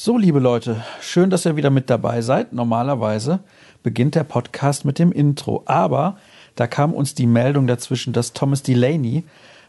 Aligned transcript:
So, 0.00 0.16
liebe 0.16 0.38
Leute, 0.38 0.84
schön, 1.00 1.28
dass 1.28 1.44
ihr 1.44 1.56
wieder 1.56 1.70
mit 1.70 1.90
dabei 1.90 2.20
seid. 2.20 2.52
Normalerweise 2.52 3.40
beginnt 3.82 4.14
der 4.14 4.22
Podcast 4.22 4.84
mit 4.84 5.00
dem 5.00 5.10
Intro, 5.10 5.64
aber 5.66 6.18
da 6.54 6.68
kam 6.68 6.94
uns 6.94 7.16
die 7.16 7.26
Meldung 7.26 7.66
dazwischen, 7.66 8.12
dass 8.12 8.32
Thomas 8.32 8.62
Delaney 8.62 9.24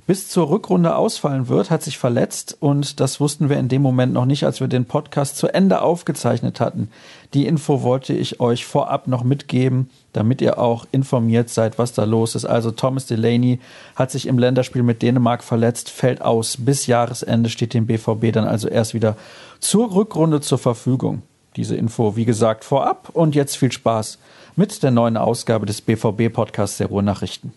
bis 0.10 0.28
zur 0.28 0.50
Rückrunde 0.50 0.96
ausfallen 0.96 1.50
wird, 1.50 1.70
hat 1.70 1.84
sich 1.84 2.00
verletzt 2.00 2.58
und 2.60 3.00
das 3.00 3.20
wussten 3.20 3.48
wir 3.48 3.60
in 3.60 3.68
dem 3.68 3.84
Moment 3.84 4.12
noch 4.12 4.26
nicht, 4.26 4.44
als 4.44 4.60
wir 4.60 4.68
den 4.68 4.86
Podcast 4.86 5.38
zu 5.38 5.54
Ende 5.54 5.84
aufgezeichnet 5.84 6.59
hatten. 6.59 6.89
Die 7.36 7.46
Info 7.46 7.84
wollte 7.84 8.14
ich 8.14 8.40
euch 8.40 8.66
vorab 8.66 9.08
noch 9.08 9.23
mitgeben, 9.23 9.91
damit 10.12 10.41
ihr 10.41 10.58
auch 10.58 10.88
informiert 10.91 11.50
seid, 11.50 11.77
was 11.77 11.94
da 11.94 12.05
los 12.05 12.34
ist. 12.34 12.45
Also 12.45 12.72
Thomas 12.72 13.05
Delaney 13.05 13.59
hat 13.95 14.09
sich 14.09 14.26
im 14.26 14.40
Länderspiel 14.40 14.82
mit 14.82 15.04
Dänemark 15.04 15.44
verletzt, 15.44 15.91
fällt 15.91 16.23
aus. 16.23 16.57
Bis 16.57 16.88
Jahresende 16.88 17.52
steht 17.52 17.76
dem 17.76 17.86
BVB 17.86 18.34
dann 18.34 18.46
also 18.46 18.68
erst 18.68 18.96
wieder 18.96 19.16
zur 19.60 19.94
Rückrunde 19.94 20.41
zur 20.41 20.57
Verfügung. 20.57 21.21
Diese 21.55 21.76
Info, 21.76 22.16
wie 22.16 22.26
gesagt, 22.26 22.63
vorab 22.63 23.10
und 23.13 23.35
jetzt 23.35 23.57
viel 23.57 23.71
Spaß 23.71 24.18
mit 24.55 24.82
der 24.82 24.90
neuen 24.90 25.18
Ausgabe 25.18 25.68
des 25.68 25.82
BVB-Podcasts 25.82 26.77
der 26.77 26.88
Ruhrnachrichten. 26.88 27.54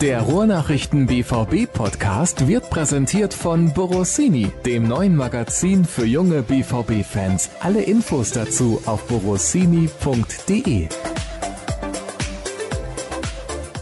Der 0.00 0.20
Ruhrnachrichten 0.20 1.06
BVB 1.06 1.66
Podcast 1.72 2.46
wird 2.46 2.70
präsentiert 2.70 3.34
von 3.34 3.74
Borossini, 3.74 4.52
dem 4.64 4.86
neuen 4.86 5.16
Magazin 5.16 5.84
für 5.84 6.04
junge 6.06 6.42
BVB 6.42 7.04
Fans. 7.04 7.50
Alle 7.58 7.82
Infos 7.82 8.30
dazu 8.30 8.80
auf 8.86 9.08
borossini.de. 9.08 10.88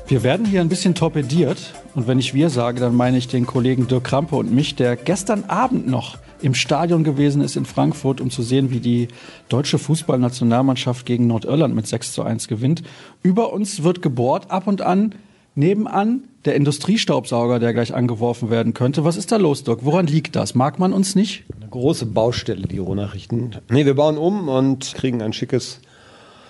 Wir 0.09 0.23
werden 0.23 0.47
hier 0.47 0.63
ein 0.63 0.71
bisschen 0.71 0.95
torpediert 0.95 1.75
und 1.95 2.07
wenn 2.07 2.19
ich 2.19 2.33
wir 2.33 2.49
sage, 2.49 2.81
dann 2.81 2.95
meine 2.95 3.19
ich 3.19 3.29
den 3.29 3.45
Kollegen 3.45 3.87
Dirk 3.87 4.05
Krampe 4.05 4.37
und 4.37 4.51
mich, 4.51 4.75
der 4.75 4.97
gestern 4.97 5.45
Abend 5.45 5.87
noch 5.87 6.17
im 6.41 6.55
Stadion 6.55 7.05
gewesen 7.05 7.43
ist 7.43 7.57
in 7.57 7.67
Frankfurt, 7.67 8.23
um 8.23 8.31
zu 8.31 8.43
sehen, 8.43 8.71
wie 8.71 8.81
die 8.81 9.09
deutsche 9.51 9.79
Fußballnationalmannschaft 9.79 11.05
gegen 11.05 11.27
Nordirland 11.27 11.75
mit 11.75 11.87
6 11.87 12.15
zu 12.15 12.23
1 12.23 12.49
gewinnt. 12.49 12.83
Über 13.23 13.53
uns 13.53 13.83
wird 13.83 14.01
gebohrt, 14.01 14.51
ab 14.51 14.67
und 14.67 14.81
an 14.81 15.15
Nebenan 15.57 16.29
der 16.45 16.55
Industriestaubsauger, 16.55 17.59
der 17.59 17.73
gleich 17.73 17.95
angeworfen 17.95 18.51
werden 18.51 18.75
könnte. 18.75 19.05
Was 19.05 19.17
ist 19.17 19.33
da 19.33 19.37
los, 19.37 19.65
Doc? 19.65 19.81
Woran 19.85 20.07
liegt 20.07 20.37
das? 20.37 20.55
Mag 20.55 20.79
man 20.79 20.93
uns 20.93 21.15
nicht? 21.15 21.45
Eine 21.59 21.71
große 21.71 22.07
Baustelle, 22.07 22.69
die 22.69 22.79
Rohnachrichten. 22.79 23.57
Nee, 23.71 23.87
wir 23.87 23.95
bauen 23.95 24.19
um 24.19 24.49
und 24.49 24.93
kriegen 24.95 25.23
ein 25.23 25.33
schickes 25.33 25.81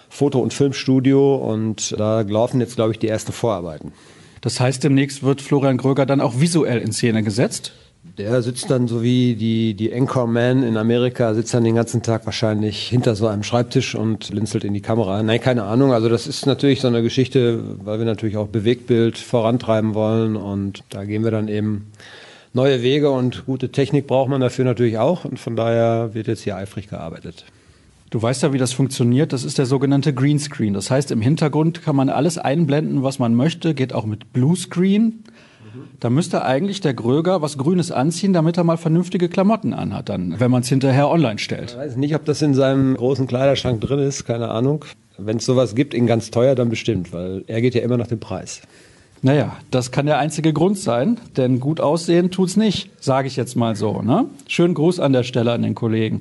Foto- 0.08 0.40
und 0.40 0.52
Filmstudio 0.52 1.36
und 1.36 1.94
da 1.98 2.22
laufen 2.22 2.60
jetzt, 2.60 2.74
glaube 2.74 2.92
ich, 2.92 2.98
die 2.98 3.08
ersten 3.08 3.32
Vorarbeiten. 3.32 3.92
Das 4.40 4.58
heißt, 4.60 4.82
demnächst 4.82 5.22
wird 5.22 5.40
Florian 5.40 5.76
Gröger 5.76 6.04
dann 6.04 6.20
auch 6.20 6.40
visuell 6.40 6.78
in 6.78 6.92
Szene 6.92 7.22
gesetzt? 7.22 7.72
Der 8.18 8.40
sitzt 8.40 8.70
dann 8.70 8.88
so 8.88 9.02
wie 9.02 9.34
die, 9.34 9.74
die 9.74 9.92
Anchorman 9.92 10.62
in 10.62 10.76
Amerika, 10.76 11.34
sitzt 11.34 11.52
dann 11.52 11.64
den 11.64 11.74
ganzen 11.74 12.02
Tag 12.02 12.24
wahrscheinlich 12.24 12.88
hinter 12.88 13.14
so 13.14 13.26
einem 13.26 13.42
Schreibtisch 13.42 13.94
und 13.94 14.30
blinzelt 14.30 14.64
in 14.64 14.72
die 14.72 14.80
Kamera. 14.80 15.22
Nein, 15.22 15.40
keine 15.40 15.64
Ahnung. 15.64 15.92
Also 15.92 16.08
das 16.08 16.26
ist 16.26 16.46
natürlich 16.46 16.80
so 16.80 16.88
eine 16.88 17.02
Geschichte, 17.02 17.62
weil 17.84 17.98
wir 17.98 18.06
natürlich 18.06 18.36
auch 18.38 18.48
Bewegtbild 18.48 19.18
vorantreiben 19.18 19.94
wollen 19.94 20.36
und 20.36 20.82
da 20.88 21.04
gehen 21.04 21.24
wir 21.24 21.30
dann 21.30 21.48
eben 21.48 21.92
neue 22.54 22.82
Wege 22.82 23.10
und 23.10 23.44
gute 23.44 23.70
Technik 23.70 24.06
braucht 24.06 24.30
man 24.30 24.40
dafür 24.40 24.64
natürlich 24.64 24.98
auch 24.98 25.24
und 25.24 25.38
von 25.38 25.54
daher 25.54 26.14
wird 26.14 26.26
jetzt 26.26 26.42
hier 26.42 26.56
eifrig 26.56 26.88
gearbeitet. 26.88 27.44
Du 28.10 28.22
weißt 28.22 28.42
ja, 28.44 28.52
wie 28.52 28.58
das 28.58 28.72
funktioniert. 28.72 29.32
Das 29.32 29.44
ist 29.44 29.58
der 29.58 29.66
sogenannte 29.66 30.14
Greenscreen. 30.14 30.74
Das 30.74 30.90
heißt, 30.90 31.10
im 31.10 31.20
Hintergrund 31.20 31.82
kann 31.82 31.96
man 31.96 32.08
alles 32.08 32.38
einblenden, 32.38 33.02
was 33.02 33.18
man 33.18 33.34
möchte. 33.34 33.74
Geht 33.74 33.92
auch 33.92 34.06
mit 34.06 34.32
Bluescreen. 34.32 35.24
Da 36.00 36.10
müsste 36.10 36.44
eigentlich 36.44 36.80
der 36.80 36.94
Gröger 36.94 37.42
was 37.42 37.58
Grünes 37.58 37.90
anziehen, 37.90 38.32
damit 38.32 38.56
er 38.56 38.64
mal 38.64 38.76
vernünftige 38.76 39.28
Klamotten 39.28 39.72
anhat, 39.72 40.08
dann, 40.08 40.38
wenn 40.38 40.50
man 40.50 40.62
es 40.62 40.68
hinterher 40.68 41.08
online 41.08 41.38
stellt. 41.38 41.70
Ich 41.72 41.76
weiß 41.76 41.96
nicht, 41.96 42.14
ob 42.14 42.24
das 42.24 42.42
in 42.42 42.54
seinem 42.54 42.96
großen 42.96 43.26
Kleiderschrank 43.26 43.80
drin 43.80 44.00
ist, 44.00 44.24
keine 44.24 44.48
Ahnung. 44.48 44.84
Wenn 45.18 45.38
es 45.38 45.46
sowas 45.46 45.74
gibt, 45.74 45.94
in 45.94 46.06
ganz 46.06 46.30
teuer, 46.30 46.54
dann 46.54 46.68
bestimmt, 46.68 47.12
weil 47.12 47.42
er 47.46 47.60
geht 47.60 47.74
ja 47.74 47.82
immer 47.82 47.96
nach 47.96 48.06
dem 48.06 48.20
Preis. 48.20 48.62
Naja, 49.22 49.56
das 49.70 49.90
kann 49.90 50.06
der 50.06 50.18
einzige 50.18 50.52
Grund 50.52 50.78
sein, 50.78 51.18
denn 51.36 51.58
gut 51.58 51.80
aussehen 51.80 52.30
tut's 52.30 52.56
nicht, 52.56 52.90
sage 53.00 53.28
ich 53.28 53.36
jetzt 53.36 53.56
mal 53.56 53.74
so. 53.74 54.02
Ne? 54.02 54.26
Schönen 54.46 54.74
Gruß 54.74 55.00
an 55.00 55.14
der 55.14 55.22
Stelle 55.22 55.52
an 55.52 55.62
den 55.62 55.74
Kollegen. 55.74 56.20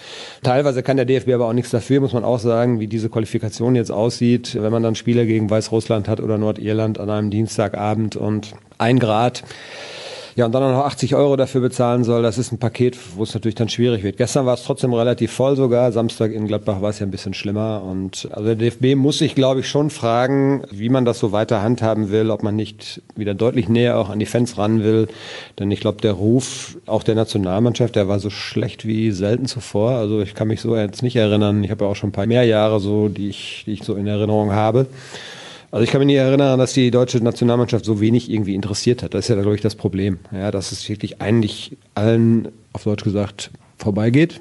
Teilweise 0.43 0.83
kann 0.83 0.97
der 0.97 1.07
DFB 1.07 1.31
aber 1.31 1.49
auch 1.49 1.53
nichts 1.53 1.71
dafür, 1.71 2.01
muss 2.01 2.13
man 2.13 2.25
auch 2.25 2.39
sagen, 2.39 2.81
wie 2.81 2.87
diese 2.87 3.09
Qualifikation 3.09 3.75
jetzt 3.75 3.91
aussieht, 3.91 4.57
wenn 4.61 4.73
man 4.73 4.83
dann 4.83 4.95
Spiele 4.95 5.27
gegen 5.27 5.49
Weißrussland 5.49 6.09
hat 6.09 6.21
oder 6.21 6.39
Nordirland 6.39 7.01
an 7.01 7.11
einem 7.11 7.31
Dienstagabend 7.31 8.17
und 8.17 8.53
ein 8.79 8.99
Grad. 8.99 9.43
Ja, 10.37 10.45
und 10.45 10.53
dann 10.53 10.71
noch 10.71 10.85
80 10.85 11.15
Euro 11.15 11.37
dafür 11.37 11.63
bezahlen 11.63 12.05
soll, 12.05 12.23
das 12.23 12.37
ist 12.37 12.53
ein 12.53 12.59
Paket, 12.59 12.99
wo 13.17 13.23
es 13.23 13.33
natürlich 13.33 13.55
dann 13.55 13.71
schwierig 13.71 14.03
wird. 14.03 14.19
Gestern 14.19 14.45
war 14.45 14.53
es 14.53 14.65
trotzdem 14.65 14.93
relativ 14.93 15.33
voll 15.33 15.57
sogar. 15.57 15.93
Samstag 15.93 16.31
in 16.31 16.47
Gladbach 16.47 16.83
war 16.83 16.91
es 16.91 16.99
ja 16.99 17.07
ein 17.07 17.11
bisschen 17.11 17.33
schlimmer. 17.33 17.83
Und 17.83 18.29
also 18.33 18.45
der 18.45 18.57
DFB 18.57 18.97
muss 18.97 19.17
sich, 19.17 19.35
glaube 19.35 19.61
ich, 19.61 19.69
schon 19.69 19.89
fragen, 19.89 20.63
wie 20.71 20.91
man 20.91 21.07
das 21.07 21.21
so 21.21 21.33
weiter 21.33 21.63
handhaben 21.63 22.11
will, 22.11 22.31
ob 22.31 22.43
man 22.43 22.55
nicht 22.55 23.01
wieder 23.15 23.33
deutlich 23.33 23.71
näher 23.71 23.97
auch 23.97 24.11
an 24.11 24.19
die 24.19 24.27
Fans 24.27 24.59
ran 24.59 24.85
will. 24.85 25.09
Denn 25.59 25.71
ich 25.71 25.81
glaube, 25.81 26.03
der 26.03 26.13
Ruf 26.13 26.77
auch 26.85 27.03
der 27.03 27.15
Nationalmannschaft, 27.15 27.97
der 27.97 28.07
war 28.07 28.21
so 28.21 28.29
schlecht 28.29 28.87
wie 28.87 29.13
selten 29.13 29.47
zuvor. 29.47 29.93
Also 29.93 30.21
ich 30.21 30.35
kann 30.35 30.49
mich 30.49 30.61
so 30.61 30.77
jetzt 30.77 31.03
nicht 31.03 31.17
erinnern. 31.17 31.65
Ich 31.65 31.71
habe 31.71 31.87
ja 31.87 31.91
auch 31.91 31.97
schon 31.97 32.11
ein 32.11 32.13
paar 32.13 32.27
mehr 32.27 32.45
Jahre 32.45 32.79
so, 32.79 33.09
die 33.09 33.31
ich, 33.31 33.63
die 33.65 33.73
ich 33.73 33.85
so 33.85 33.95
in 33.95 34.07
Erinnerung 34.07 34.53
habe. 34.53 34.87
Also 35.77 35.85
ich 35.85 35.91
kann 35.91 35.99
mich 35.99 36.07
nicht 36.07 36.17
erinnern, 36.17 36.59
dass 36.59 36.73
die 36.73 36.91
deutsche 36.91 37.19
Nationalmannschaft 37.19 37.85
so 37.85 38.01
wenig 38.01 38.31
irgendwie 38.31 38.55
interessiert 38.55 39.03
hat. 39.03 39.13
Das 39.13 39.27
ist 39.27 39.29
ja, 39.29 39.35
glaube 39.35 39.57
ich, 39.57 39.61
das 39.61 39.75
Problem. 39.75 40.21
Ja, 40.33 40.51
dass 40.51 40.73
es 40.73 40.89
wirklich 40.89 41.21
eigentlich 41.21 41.77
allen, 41.95 42.49
auf 42.73 42.85
Deutsch 42.85 43.05
gesagt, 43.05 43.51
vorbeigeht. 43.77 44.41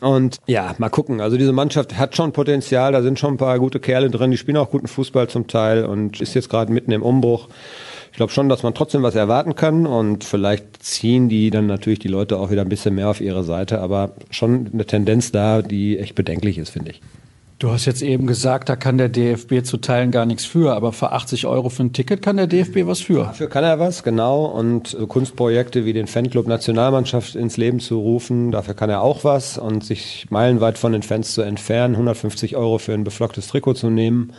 Und 0.00 0.38
ja, 0.46 0.74
mal 0.78 0.88
gucken. 0.88 1.20
Also 1.20 1.36
diese 1.36 1.52
Mannschaft 1.52 1.98
hat 1.98 2.16
schon 2.16 2.32
Potenzial, 2.32 2.92
da 2.92 3.02
sind 3.02 3.18
schon 3.18 3.34
ein 3.34 3.36
paar 3.36 3.58
gute 3.58 3.80
Kerle 3.80 4.08
drin, 4.08 4.30
die 4.30 4.38
spielen 4.38 4.56
auch 4.56 4.70
guten 4.70 4.86
Fußball 4.86 5.28
zum 5.28 5.46
Teil 5.46 5.84
und 5.84 6.22
ist 6.22 6.32
jetzt 6.32 6.48
gerade 6.48 6.72
mitten 6.72 6.90
im 6.90 7.02
Umbruch. 7.02 7.48
Ich 8.10 8.16
glaube 8.16 8.32
schon, 8.32 8.48
dass 8.48 8.62
man 8.62 8.72
trotzdem 8.72 9.02
was 9.02 9.14
erwarten 9.14 9.56
kann 9.56 9.86
und 9.86 10.24
vielleicht 10.24 10.82
ziehen 10.82 11.28
die 11.28 11.50
dann 11.50 11.66
natürlich 11.66 11.98
die 11.98 12.08
Leute 12.08 12.38
auch 12.38 12.50
wieder 12.50 12.62
ein 12.62 12.70
bisschen 12.70 12.94
mehr 12.94 13.10
auf 13.10 13.20
ihre 13.20 13.44
Seite, 13.44 13.82
aber 13.82 14.12
schon 14.30 14.70
eine 14.72 14.86
Tendenz 14.86 15.32
da, 15.32 15.60
die 15.60 15.98
echt 15.98 16.14
bedenklich 16.14 16.56
ist, 16.56 16.70
finde 16.70 16.92
ich. 16.92 17.02
Du 17.58 17.70
hast 17.70 17.86
jetzt 17.86 18.02
eben 18.02 18.26
gesagt, 18.26 18.68
da 18.68 18.76
kann 18.76 18.98
der 18.98 19.08
DFB 19.08 19.64
zu 19.64 19.78
Teilen 19.78 20.10
gar 20.10 20.26
nichts 20.26 20.44
für, 20.44 20.74
aber 20.74 20.92
für 20.92 21.12
80 21.12 21.46
Euro 21.46 21.70
für 21.70 21.84
ein 21.84 21.94
Ticket 21.94 22.20
kann 22.20 22.36
der 22.36 22.46
DFB 22.46 22.86
was 22.86 23.00
für. 23.00 23.20
Dafür 23.20 23.48
kann 23.48 23.64
er 23.64 23.78
was, 23.78 24.02
genau. 24.02 24.44
Und 24.44 24.94
Kunstprojekte 25.08 25.86
wie 25.86 25.94
den 25.94 26.06
Fanclub 26.06 26.46
Nationalmannschaft 26.48 27.34
ins 27.34 27.56
Leben 27.56 27.80
zu 27.80 27.98
rufen, 27.98 28.50
dafür 28.50 28.74
kann 28.74 28.90
er 28.90 29.00
auch 29.00 29.24
was. 29.24 29.56
Und 29.56 29.84
sich 29.84 30.26
meilenweit 30.28 30.76
von 30.76 30.92
den 30.92 31.02
Fans 31.02 31.32
zu 31.32 31.40
entfernen, 31.40 31.94
150 31.94 32.56
Euro 32.56 32.76
für 32.76 32.92
ein 32.92 33.04
beflocktes 33.04 33.46
Trikot 33.46 33.72
zu 33.72 33.88
nehmen. 33.88 34.34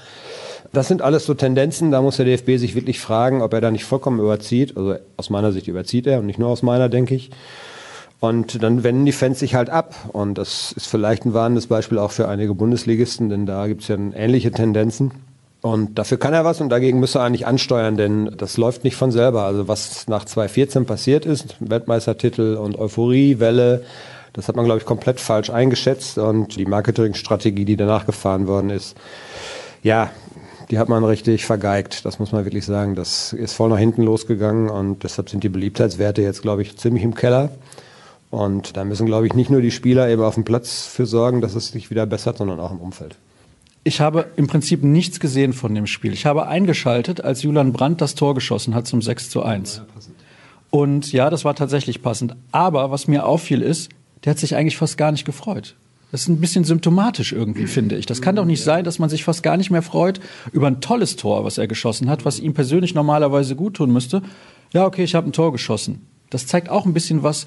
Das 0.71 0.87
sind 0.87 1.01
alles 1.01 1.25
so 1.25 1.33
Tendenzen, 1.33 1.89
da 1.89 2.03
muss 2.03 2.17
der 2.17 2.25
DFB 2.25 2.57
sich 2.57 2.75
wirklich 2.75 2.99
fragen, 2.99 3.41
ob 3.41 3.51
er 3.51 3.61
da 3.61 3.71
nicht 3.71 3.85
vollkommen 3.85 4.19
überzieht. 4.19 4.77
Also 4.77 4.95
aus 5.15 5.31
meiner 5.31 5.51
Sicht 5.51 5.67
überzieht 5.67 6.05
er 6.05 6.19
und 6.19 6.27
nicht 6.27 6.37
nur 6.37 6.49
aus 6.49 6.61
meiner, 6.61 6.87
denke 6.87 7.15
ich. 7.15 7.31
Und 8.19 8.63
dann 8.63 8.83
wenden 8.83 9.05
die 9.05 9.11
Fans 9.11 9.39
sich 9.39 9.53
halt 9.53 9.69
ab. 9.69 9.95
Und 10.11 10.37
das 10.37 10.71
ist 10.71 10.87
vielleicht 10.87 11.25
ein 11.25 11.33
warnendes 11.33 11.67
Beispiel 11.67 11.99
auch 11.99 12.11
für 12.11 12.27
einige 12.27 12.53
Bundesligisten, 12.55 13.29
denn 13.29 13.45
da 13.45 13.67
gibt 13.67 13.83
es 13.83 13.87
ja 13.89 13.95
ähnliche 13.95 14.51
Tendenzen. 14.51 15.11
Und 15.61 15.97
dafür 15.97 16.17
kann 16.17 16.33
er 16.33 16.45
was 16.45 16.61
und 16.61 16.69
dagegen 16.69 16.99
müsste 16.99 17.19
er 17.19 17.25
eigentlich 17.25 17.47
ansteuern, 17.47 17.97
denn 17.97 18.31
das 18.37 18.57
läuft 18.57 18.83
nicht 18.83 18.95
von 18.95 19.11
selber. 19.11 19.43
Also 19.43 19.67
was 19.67 20.07
nach 20.07 20.23
2014 20.23 20.85
passiert 20.85 21.25
ist, 21.25 21.55
Weltmeistertitel 21.59 22.55
und 22.55 22.77
Euphoriewelle, 22.77 23.83
das 24.33 24.47
hat 24.47 24.55
man, 24.55 24.65
glaube 24.65 24.79
ich, 24.79 24.85
komplett 24.85 25.19
falsch 25.19 25.49
eingeschätzt. 25.49 26.19
Und 26.19 26.55
die 26.55 26.65
Marketingstrategie, 26.65 27.65
die 27.65 27.75
danach 27.75 28.05
gefahren 28.05 28.47
worden 28.47 28.69
ist, 28.69 28.95
ja, 29.83 30.11
die 30.69 30.79
hat 30.79 30.89
man 30.89 31.03
richtig 31.03 31.45
vergeigt. 31.45 32.05
Das 32.05 32.19
muss 32.19 32.31
man 32.31 32.45
wirklich 32.45 32.65
sagen. 32.65 32.95
Das 32.95 33.33
ist 33.33 33.53
voll 33.53 33.69
nach 33.69 33.79
hinten 33.79 34.03
losgegangen 34.03 34.69
und 34.69 35.03
deshalb 35.03 35.29
sind 35.29 35.43
die 35.43 35.49
Beliebtheitswerte 35.49 36.21
jetzt, 36.21 36.41
glaube 36.41 36.61
ich, 36.61 36.77
ziemlich 36.77 37.03
im 37.03 37.15
Keller. 37.15 37.49
Und 38.29 38.75
da 38.75 38.83
müssen, 38.83 39.06
glaube 39.06 39.25
ich, 39.25 39.33
nicht 39.33 39.50
nur 39.50 39.62
die 39.62 39.71
Spieler 39.71 40.09
eben 40.09 40.21
auf 40.21 40.35
dem 40.35 40.44
Platz 40.44 40.85
für 40.85 41.06
sorgen, 41.06 41.41
dass 41.41 41.56
es 41.56 41.69
sich 41.69 41.89
wieder 41.89 42.06
bessert, 42.06 42.38
sondern 42.38 42.59
auch 42.59 42.71
im 42.71 42.79
Umfeld. 42.79 43.15
Ich 43.83 44.01
habe 44.01 44.25
im 44.35 44.47
Prinzip 44.47 44.83
nichts 44.83 45.21
gesehen 45.21 45.53
von 45.53 45.74
dem 45.74 45.88
Spiel. 45.88 46.12
Ich 46.12 46.25
habe 46.25 46.47
eingeschaltet, 46.47 47.24
als 47.24 47.41
Julian 47.44 47.71
Brandt 47.71 48.01
das 48.01 48.15
Tor 48.15 48.35
geschossen 48.35 48.75
hat 48.75 48.85
zum 48.85 49.01
6 49.01 49.29
zu 49.29 49.44
1. 49.44 49.81
Und 50.69 51.13
ja, 51.13 51.29
das 51.29 51.45
war 51.45 51.56
tatsächlich 51.56 52.01
passend. 52.01 52.35
Aber 52.51 52.91
was 52.91 53.07
mir 53.07 53.25
auffiel 53.25 53.62
ist, 53.62 53.89
der 54.25 54.31
hat 54.31 54.39
sich 54.39 54.56
eigentlich 54.57 54.75
fast 54.75 54.97
gar 54.97 55.13
nicht 55.13 55.24
gefreut. 55.24 55.75
Das 56.12 56.21
ist 56.21 56.27
ein 56.27 56.41
bisschen 56.41 56.65
symptomatisch 56.65 57.31
irgendwie, 57.31 57.68
finde 57.68 57.95
ich. 57.95 58.06
Das 58.06 58.21
kann 58.21 58.35
doch 58.35 58.44
nicht 58.44 58.62
sein, 58.62 58.83
dass 58.83 59.00
man 59.00 59.09
sich 59.09 59.24
fast 59.24 59.41
gar 59.41 59.56
nicht 59.56 59.71
mehr 59.71 59.81
freut 59.81 60.19
über 60.51 60.68
ein 60.68 60.81
tolles 60.81 61.15
Tor, 61.15 61.45
was 61.45 61.57
er 61.57 61.68
geschossen 61.68 62.09
hat, 62.09 62.25
was 62.25 62.39
ihm 62.39 62.53
persönlich 62.53 62.94
normalerweise 62.94 63.56
gut 63.56 63.75
tun 63.75 63.94
müsste. 63.94 64.21
Ja, 64.74 64.85
okay, 64.85 65.06
ich 65.06 65.15
habe 65.15 65.29
ein 65.29 65.33
Tor 65.33 65.53
geschossen. 65.53 66.06
Das 66.29 66.45
zeigt 66.45 66.69
auch 66.69 66.85
ein 66.85 66.94
bisschen 66.94 67.24
was, 67.24 67.45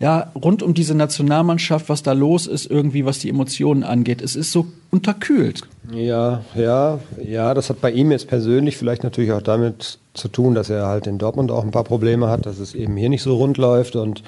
ja, 0.00 0.32
rund 0.34 0.62
um 0.62 0.74
diese 0.74 0.94
Nationalmannschaft, 0.94 1.88
was 1.88 2.02
da 2.02 2.12
los 2.12 2.46
ist, 2.46 2.68
irgendwie, 2.68 3.04
was 3.04 3.20
die 3.20 3.28
Emotionen 3.28 3.84
angeht. 3.84 4.22
Es 4.22 4.34
ist 4.34 4.50
so 4.50 4.66
unterkühlt. 4.90 5.62
Ja, 5.92 6.42
ja, 6.54 6.98
ja, 7.22 7.54
das 7.54 7.70
hat 7.70 7.80
bei 7.80 7.90
ihm 7.90 8.10
jetzt 8.10 8.26
persönlich 8.26 8.76
vielleicht 8.76 9.04
natürlich 9.04 9.32
auch 9.32 9.42
damit 9.42 9.98
zu 10.14 10.28
tun, 10.28 10.54
dass 10.54 10.70
er 10.70 10.86
halt 10.86 11.06
in 11.06 11.18
Dortmund 11.18 11.50
auch 11.50 11.62
ein 11.64 11.70
paar 11.70 11.84
Probleme 11.84 12.28
hat, 12.28 12.46
dass 12.46 12.58
es 12.58 12.74
eben 12.74 12.96
hier 12.96 13.08
nicht 13.08 13.22
so 13.22 13.36
rund 13.36 13.56
läuft. 13.56 13.96
Und 13.96 14.22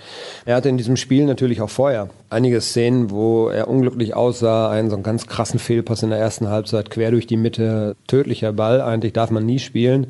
er 0.44 0.56
hatte 0.56 0.68
in 0.68 0.78
diesem 0.78 0.96
Spiel 0.96 1.24
natürlich 1.24 1.60
auch 1.60 1.70
vorher 1.70 2.10
einige 2.30 2.60
Szenen, 2.60 3.10
wo 3.10 3.48
er 3.48 3.69
unglücklich 3.69 4.14
aussah, 4.14 4.70
einen 4.70 4.90
so 4.90 4.96
einen 4.96 5.02
ganz 5.02 5.26
krassen 5.26 5.58
Fehlpass 5.58 6.02
in 6.02 6.10
der 6.10 6.19
ersten 6.19 6.48
Halbzeit, 6.48 6.90
quer 6.90 7.10
durch 7.10 7.26
die 7.26 7.36
Mitte, 7.36 7.96
tödlicher 8.06 8.52
Ball, 8.52 8.80
eigentlich 8.80 9.12
darf 9.12 9.30
man 9.30 9.46
nie 9.46 9.58
spielen. 9.58 10.08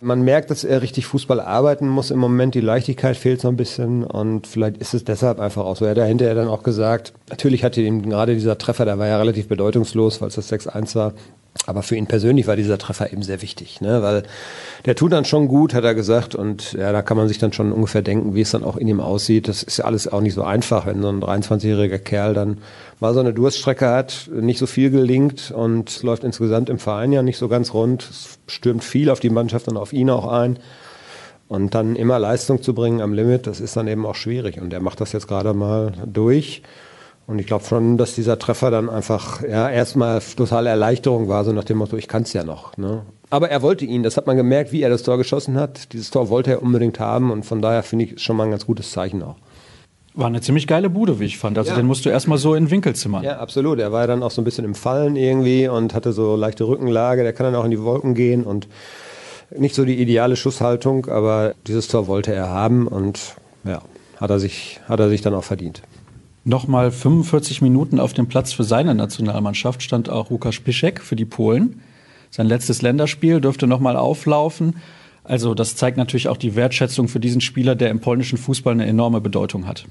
Man 0.00 0.22
merkt, 0.22 0.50
dass 0.50 0.64
er 0.64 0.82
richtig 0.82 1.06
Fußball 1.06 1.40
arbeiten 1.40 1.88
muss 1.88 2.10
im 2.10 2.18
Moment. 2.18 2.54
Die 2.54 2.60
Leichtigkeit 2.60 3.16
fehlt 3.16 3.40
so 3.40 3.48
ein 3.48 3.56
bisschen 3.56 4.04
und 4.04 4.46
vielleicht 4.46 4.78
ist 4.78 4.94
es 4.94 5.04
deshalb 5.04 5.40
einfach 5.40 5.64
auch 5.64 5.76
so. 5.76 5.84
Er 5.84 5.96
hat 5.96 6.08
hinterher 6.08 6.34
dann 6.34 6.48
auch 6.48 6.62
gesagt, 6.62 7.12
natürlich 7.30 7.64
hatte 7.64 7.80
ihm 7.80 8.08
gerade 8.08 8.34
dieser 8.34 8.58
Treffer, 8.58 8.84
der 8.84 8.98
war 8.98 9.08
ja 9.08 9.18
relativ 9.18 9.48
bedeutungslos, 9.48 10.20
weil 10.20 10.28
es 10.28 10.36
das 10.36 10.52
6-1 10.52 10.94
war. 10.94 11.14
Aber 11.66 11.82
für 11.82 11.96
ihn 11.96 12.06
persönlich 12.06 12.46
war 12.46 12.56
dieser 12.56 12.78
Treffer 12.78 13.12
eben 13.12 13.22
sehr 13.22 13.42
wichtig, 13.42 13.80
ne? 13.80 14.02
weil 14.02 14.22
der 14.86 14.94
tut 14.94 15.12
dann 15.12 15.26
schon 15.26 15.48
gut, 15.48 15.74
hat 15.74 15.84
er 15.84 15.94
gesagt. 15.94 16.34
Und 16.34 16.72
ja, 16.72 16.92
da 16.92 17.02
kann 17.02 17.16
man 17.16 17.28
sich 17.28 17.38
dann 17.38 17.52
schon 17.52 17.72
ungefähr 17.72 18.00
denken, 18.00 18.34
wie 18.34 18.40
es 18.40 18.52
dann 18.52 18.64
auch 18.64 18.76
in 18.76 18.88
ihm 18.88 19.00
aussieht. 19.00 19.48
Das 19.48 19.62
ist 19.62 19.78
ja 19.78 19.84
alles 19.84 20.08
auch 20.08 20.22
nicht 20.22 20.34
so 20.34 20.42
einfach, 20.42 20.86
wenn 20.86 21.02
so 21.02 21.08
ein 21.08 21.20
23-jähriger 21.20 21.98
Kerl 21.98 22.32
dann 22.32 22.58
mal 23.00 23.12
so 23.12 23.20
eine 23.20 23.34
Durststrecke 23.34 23.86
hat, 23.86 24.30
nicht 24.32 24.58
so 24.58 24.66
viel 24.66 24.90
gelingt 24.90 25.50
und 25.50 26.02
läuft 26.02 26.24
insgesamt 26.24 26.70
im 26.70 26.78
Verein 26.78 27.12
ja 27.12 27.22
nicht 27.22 27.38
so 27.38 27.48
ganz 27.48 27.74
rund. 27.74 28.08
Es 28.08 28.38
stürmt 28.46 28.82
viel 28.82 29.10
auf 29.10 29.20
die 29.20 29.30
Mannschaft 29.30 29.68
und 29.68 29.76
auf 29.76 29.92
ihn 29.92 30.10
auch 30.10 30.26
ein. 30.26 30.58
Und 31.48 31.74
dann 31.74 31.96
immer 31.96 32.18
Leistung 32.18 32.62
zu 32.62 32.74
bringen 32.74 33.00
am 33.00 33.14
Limit, 33.14 33.46
das 33.46 33.60
ist 33.60 33.76
dann 33.76 33.88
eben 33.88 34.04
auch 34.04 34.14
schwierig. 34.14 34.60
Und 34.60 34.72
er 34.72 34.80
macht 34.80 35.00
das 35.00 35.12
jetzt 35.12 35.28
gerade 35.28 35.54
mal 35.54 35.92
durch. 36.06 36.62
Und 37.28 37.38
ich 37.38 37.46
glaube 37.46 37.62
schon, 37.66 37.98
dass 37.98 38.14
dieser 38.14 38.38
Treffer 38.38 38.70
dann 38.70 38.88
einfach 38.88 39.42
ja, 39.42 39.68
erstmal 39.68 40.22
totale 40.34 40.70
Erleichterung 40.70 41.28
war, 41.28 41.44
so 41.44 41.52
nach 41.52 41.64
dem 41.64 41.76
Motto, 41.76 41.98
ich 41.98 42.08
kann 42.08 42.22
es 42.22 42.32
ja 42.32 42.42
noch. 42.42 42.74
Ne? 42.78 43.02
Aber 43.28 43.50
er 43.50 43.60
wollte 43.60 43.84
ihn, 43.84 44.02
das 44.02 44.16
hat 44.16 44.26
man 44.26 44.38
gemerkt, 44.38 44.72
wie 44.72 44.80
er 44.80 44.88
das 44.88 45.02
Tor 45.02 45.18
geschossen 45.18 45.58
hat. 45.60 45.92
Dieses 45.92 46.10
Tor 46.10 46.30
wollte 46.30 46.52
er 46.52 46.62
unbedingt 46.62 46.98
haben 47.00 47.30
und 47.30 47.44
von 47.44 47.60
daher 47.60 47.82
finde 47.82 48.06
ich 48.06 48.22
schon 48.22 48.34
mal 48.34 48.44
ein 48.44 48.50
ganz 48.50 48.64
gutes 48.64 48.92
Zeichen 48.92 49.22
auch. 49.22 49.36
War 50.14 50.28
eine 50.28 50.40
ziemlich 50.40 50.66
geile 50.66 50.88
Bude, 50.88 51.20
wie 51.20 51.26
ich 51.26 51.36
fand. 51.36 51.58
Also 51.58 51.72
ja. 51.72 51.76
den 51.76 51.84
musst 51.84 52.06
du 52.06 52.08
erstmal 52.08 52.38
so 52.38 52.54
in 52.54 52.64
den 52.64 52.70
Winkel 52.70 52.96
zimmern. 52.96 53.22
Ja, 53.22 53.40
absolut. 53.40 53.78
Er 53.78 53.92
war 53.92 54.00
ja 54.00 54.06
dann 54.06 54.22
auch 54.22 54.30
so 54.30 54.40
ein 54.40 54.46
bisschen 54.46 54.64
im 54.64 54.74
Fallen 54.74 55.14
irgendwie 55.14 55.68
und 55.68 55.92
hatte 55.92 56.14
so 56.14 56.34
leichte 56.34 56.66
Rückenlage. 56.66 57.24
Der 57.24 57.34
kann 57.34 57.44
dann 57.44 57.56
auch 57.56 57.64
in 57.66 57.70
die 57.70 57.82
Wolken 57.82 58.14
gehen 58.14 58.42
und 58.42 58.68
nicht 59.54 59.74
so 59.74 59.84
die 59.84 60.00
ideale 60.00 60.36
Schusshaltung, 60.36 61.08
aber 61.08 61.54
dieses 61.66 61.88
Tor 61.88 62.06
wollte 62.06 62.32
er 62.32 62.48
haben 62.48 62.88
und 62.88 63.36
ja, 63.64 63.82
hat 64.18 64.30
er 64.30 64.38
sich, 64.38 64.80
hat 64.88 64.98
er 64.98 65.10
sich 65.10 65.20
dann 65.20 65.34
auch 65.34 65.44
verdient. 65.44 65.82
Nochmal 66.44 66.90
45 66.90 67.62
Minuten 67.62 68.00
auf 68.00 68.12
dem 68.12 68.26
Platz 68.26 68.52
für 68.52 68.64
seine 68.64 68.94
Nationalmannschaft 68.94 69.82
stand 69.82 70.08
auch 70.08 70.30
Łukasz 70.30 70.60
Piszek 70.60 71.00
für 71.00 71.16
die 71.16 71.24
Polen. 71.24 71.80
Sein 72.30 72.46
letztes 72.46 72.82
Länderspiel 72.82 73.40
dürfte 73.40 73.66
nochmal 73.66 73.96
auflaufen. 73.96 74.76
Also 75.24 75.54
das 75.54 75.76
zeigt 75.76 75.98
natürlich 75.98 76.28
auch 76.28 76.38
die 76.38 76.56
Wertschätzung 76.56 77.08
für 77.08 77.20
diesen 77.20 77.40
Spieler, 77.40 77.74
der 77.74 77.90
im 77.90 78.00
polnischen 78.00 78.38
Fußball 78.38 78.72
eine 78.72 78.86
enorme 78.86 79.20
Bedeutung 79.20 79.66
hat. 79.66 79.84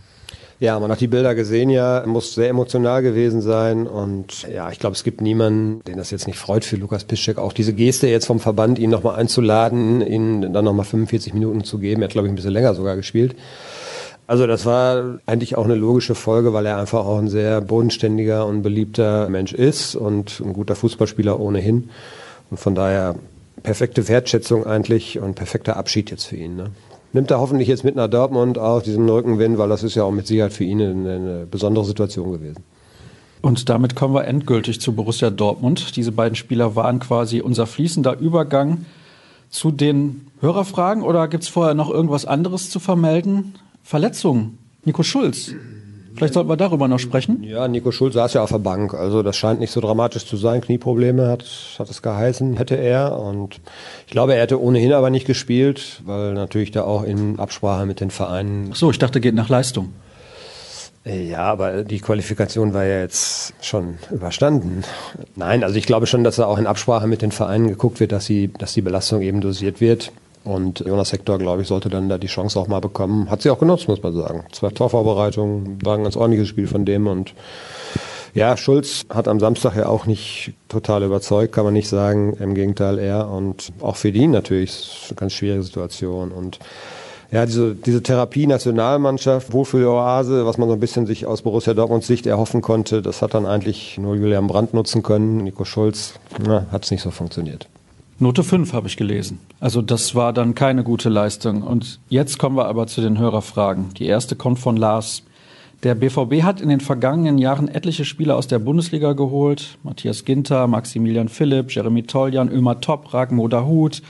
Ja, 0.59 0.79
man 0.79 0.89
hat 0.89 1.01
die 1.01 1.07
Bilder 1.07 1.35
gesehen, 1.35 1.69
ja, 1.69 2.03
muss 2.07 2.33
sehr 2.33 2.49
emotional 2.49 3.03
gewesen 3.03 3.41
sein 3.41 3.85
und 3.85 4.47
ja, 4.51 4.71
ich 4.71 4.79
glaube, 4.79 4.95
es 4.95 5.03
gibt 5.03 5.21
niemanden, 5.21 5.83
den 5.83 5.97
das 5.97 6.09
jetzt 6.09 6.25
nicht 6.25 6.39
freut 6.39 6.65
für 6.65 6.77
Lukas 6.77 7.03
Piszczek, 7.03 7.37
auch 7.37 7.53
diese 7.53 7.73
Geste 7.73 8.07
jetzt 8.07 8.25
vom 8.25 8.39
Verband, 8.39 8.79
ihn 8.79 8.89
nochmal 8.89 9.17
einzuladen, 9.17 10.01
ihn 10.01 10.53
dann 10.53 10.65
nochmal 10.65 10.85
45 10.85 11.35
Minuten 11.35 11.63
zu 11.63 11.77
geben. 11.77 12.01
Er 12.01 12.05
hat, 12.05 12.13
glaube 12.13 12.27
ich, 12.27 12.31
ein 12.31 12.35
bisschen 12.35 12.53
länger 12.53 12.73
sogar 12.73 12.95
gespielt. 12.95 13.35
Also 14.27 14.45
das 14.45 14.65
war 14.65 15.19
eigentlich 15.25 15.57
auch 15.57 15.63
eine 15.63 15.75
logische 15.75 16.13
Folge, 16.13 16.51
weil 16.53 16.65
er 16.65 16.77
einfach 16.77 17.05
auch 17.05 17.17
ein 17.17 17.29
sehr 17.29 17.61
bodenständiger 17.61 18.45
und 18.45 18.61
beliebter 18.61 19.29
Mensch 19.29 19.53
ist 19.53 19.95
und 19.95 20.41
ein 20.41 20.51
guter 20.51 20.75
Fußballspieler 20.75 21.39
ohnehin. 21.39 21.89
Und 22.51 22.59
von 22.59 22.75
daher 22.75 23.15
perfekte 23.63 24.07
Wertschätzung 24.09 24.65
eigentlich 24.65 25.19
und 25.19 25.35
perfekter 25.35 25.77
Abschied 25.77 26.11
jetzt 26.11 26.25
für 26.25 26.35
ihn. 26.35 26.57
Ne? 26.57 26.71
Nimmt 27.13 27.31
er 27.31 27.39
hoffentlich 27.39 27.69
jetzt 27.69 27.85
mit 27.85 27.95
nach 27.95 28.09
Dortmund 28.09 28.57
auch 28.57 28.81
diesen 28.81 29.07
Rückenwind, 29.09 29.57
weil 29.57 29.69
das 29.69 29.83
ist 29.83 29.95
ja 29.95 30.03
auch 30.03 30.11
mit 30.11 30.27
Sicherheit 30.27 30.51
für 30.51 30.65
ihn 30.65 30.81
eine, 30.81 31.15
eine 31.15 31.47
besondere 31.49 31.85
Situation 31.85 32.33
gewesen. 32.33 32.63
Und 33.41 33.69
damit 33.69 33.95
kommen 33.95 34.13
wir 34.13 34.25
endgültig 34.25 34.81
zu 34.81 34.93
Borussia 34.93 35.29
Dortmund. 35.29 35.95
Diese 35.95 36.11
beiden 36.11 36.35
Spieler 36.35 36.75
waren 36.75 36.99
quasi 36.99 37.39
unser 37.39 37.65
fließender 37.65 38.19
Übergang 38.19 38.85
zu 39.49 39.71
den 39.71 40.27
Hörerfragen 40.41 41.03
oder 41.03 41.29
gibt 41.29 41.43
es 41.43 41.49
vorher 41.49 41.73
noch 41.73 41.89
irgendwas 41.89 42.25
anderes 42.25 42.69
zu 42.69 42.79
vermelden? 42.79 43.55
Verletzung. 43.87 44.57
Nico 44.83 45.01
Schulz. 45.01 45.53
Vielleicht 46.13 46.33
sollten 46.33 46.49
wir 46.49 46.57
darüber 46.57 46.89
noch 46.89 46.99
sprechen. 46.99 47.41
Ja, 47.43 47.69
Nico 47.69 47.93
Schulz 47.93 48.15
saß 48.15 48.33
ja 48.33 48.43
auf 48.43 48.51
der 48.51 48.59
Bank. 48.59 48.93
Also 48.93 49.23
das 49.23 49.37
scheint 49.37 49.61
nicht 49.61 49.71
so 49.71 49.79
dramatisch 49.79 50.25
zu 50.25 50.35
sein. 50.35 50.59
Knieprobleme 50.59 51.29
hat, 51.29 51.45
hat 51.79 51.89
es 51.89 52.01
geheißen, 52.01 52.57
hätte 52.57 52.75
er. 52.75 53.17
Und 53.17 53.61
ich 54.05 54.11
glaube, 54.11 54.35
er 54.35 54.41
hätte 54.41 54.61
ohnehin 54.61 54.91
aber 54.91 55.09
nicht 55.09 55.25
gespielt, 55.25 56.01
weil 56.05 56.33
natürlich 56.33 56.71
da 56.71 56.83
auch 56.83 57.03
in 57.03 57.39
Absprache 57.39 57.85
mit 57.85 58.01
den 58.01 58.11
Vereinen. 58.11 58.71
Ach 58.73 58.75
so, 58.75 58.91
ich 58.91 58.99
dachte, 58.99 59.21
geht 59.21 59.35
nach 59.35 59.47
Leistung. 59.47 59.93
Ja, 61.05 61.43
aber 61.43 61.85
die 61.85 61.99
Qualifikation 61.99 62.73
war 62.73 62.83
ja 62.83 62.99
jetzt 62.99 63.53
schon 63.61 63.99
überstanden. 64.11 64.83
Nein, 65.37 65.63
also 65.63 65.77
ich 65.77 65.85
glaube 65.85 66.07
schon, 66.07 66.25
dass 66.25 66.35
da 66.35 66.45
auch 66.45 66.57
in 66.57 66.67
Absprache 66.67 67.07
mit 67.07 67.21
den 67.21 67.31
Vereinen 67.31 67.69
geguckt 67.69 68.01
wird, 68.01 68.11
dass, 68.11 68.25
sie, 68.25 68.51
dass 68.57 68.73
die 68.73 68.81
Belastung 68.81 69.21
eben 69.21 69.39
dosiert 69.39 69.79
wird. 69.79 70.11
Und 70.43 70.79
Jonas 70.79 71.11
Hector, 71.11 71.37
glaube 71.37 71.61
ich, 71.61 71.67
sollte 71.67 71.89
dann 71.89 72.09
da 72.09 72.17
die 72.17 72.27
Chance 72.27 72.59
auch 72.59 72.67
mal 72.67 72.79
bekommen. 72.79 73.29
Hat 73.29 73.41
sie 73.41 73.49
auch 73.49 73.59
genutzt, 73.59 73.87
muss 73.87 74.01
man 74.01 74.13
sagen. 74.13 74.45
Zwei 74.51 74.69
Torvorbereitungen, 74.69 75.79
war 75.83 75.97
ein 75.97 76.03
ganz 76.03 76.15
ordentliches 76.15 76.47
Spiel 76.47 76.67
von 76.67 76.85
dem. 76.85 77.07
Und 77.07 77.33
ja, 78.33 78.55
Schulz 78.55 79.05
hat 79.09 79.27
am 79.27 79.39
Samstag 79.39 79.75
ja 79.75 79.87
auch 79.87 80.05
nicht 80.05 80.53
total 80.69 81.03
überzeugt, 81.03 81.53
kann 81.53 81.65
man 81.65 81.73
nicht 81.73 81.89
sagen. 81.89 82.33
Im 82.39 82.53
Gegenteil, 82.53 82.99
er. 82.99 83.29
Und 83.29 83.71
auch 83.81 83.95
für 83.95 84.09
ihn 84.09 84.31
natürlich 84.31 85.07
eine 85.09 85.15
ganz 85.15 85.33
schwierige 85.33 85.63
Situation. 85.63 86.31
Und 86.31 86.59
ja, 87.31 87.45
diese, 87.45 87.75
diese 87.75 88.01
Therapie-Nationalmannschaft, 88.01 89.51
Wohlfühl-Oase, 89.51 90.45
was 90.45 90.57
man 90.57 90.69
so 90.69 90.75
ein 90.75 90.79
bisschen 90.79 91.07
sich 91.07 91.25
aus 91.25 91.41
Borussia 91.41 91.73
Dortmunds 91.73 92.07
Sicht 92.07 92.25
erhoffen 92.25 92.61
konnte, 92.61 93.01
das 93.01 93.21
hat 93.21 93.33
dann 93.33 93.45
eigentlich 93.45 93.97
nur 93.97 94.15
Julian 94.15 94.47
Brandt 94.47 94.73
nutzen 94.73 95.03
können. 95.03 95.37
Nico 95.37 95.65
Schulz, 95.65 96.13
hat 96.71 96.85
es 96.85 96.91
nicht 96.91 97.01
so 97.01 97.11
funktioniert. 97.11 97.67
Note 98.19 98.43
5 98.43 98.73
habe 98.73 98.87
ich 98.87 98.97
gelesen. 98.97 99.39
Also 99.59 99.83
das 99.83 100.15
war 100.15 100.33
dann 100.33 100.55
keine 100.55 100.83
gute 100.83 101.09
Leistung. 101.09 101.61
Und 101.61 101.99
jetzt 102.09 102.39
kommen 102.39 102.55
wir 102.55 102.65
aber 102.65 102.87
zu 102.87 103.01
den 103.01 103.19
Hörerfragen. 103.19 103.93
Die 103.93 104.07
erste 104.07 104.35
kommt 104.35 104.57
von 104.57 104.75
Lars. 104.75 105.21
Der 105.83 105.93
BVB 105.93 106.41
hat 106.41 106.59
in 106.59 106.69
den 106.69 106.79
vergangenen 106.79 107.37
Jahren 107.37 107.67
etliche 107.67 108.05
Spieler 108.05 108.35
aus 108.35 108.47
der 108.47 108.57
Bundesliga 108.57 109.13
geholt. 109.13 109.77
Matthias 109.83 110.25
Ginter, 110.25 110.65
Maximilian 110.65 111.29
Philipp, 111.29 111.69
Jeremy 111.69 112.01
Toljan, 112.03 112.49
Ömer 112.49 112.81
Toprak, 112.81 113.31
Moda 113.31 113.63
Huth, 113.67 114.01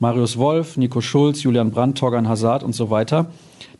Marius 0.00 0.36
Wolf, 0.36 0.76
Nico 0.76 1.00
Schulz, 1.00 1.44
Julian 1.44 1.70
Brandt, 1.70 1.98
Torgan 1.98 2.28
Hazard 2.28 2.64
und 2.64 2.74
so 2.74 2.90
weiter, 2.90 3.26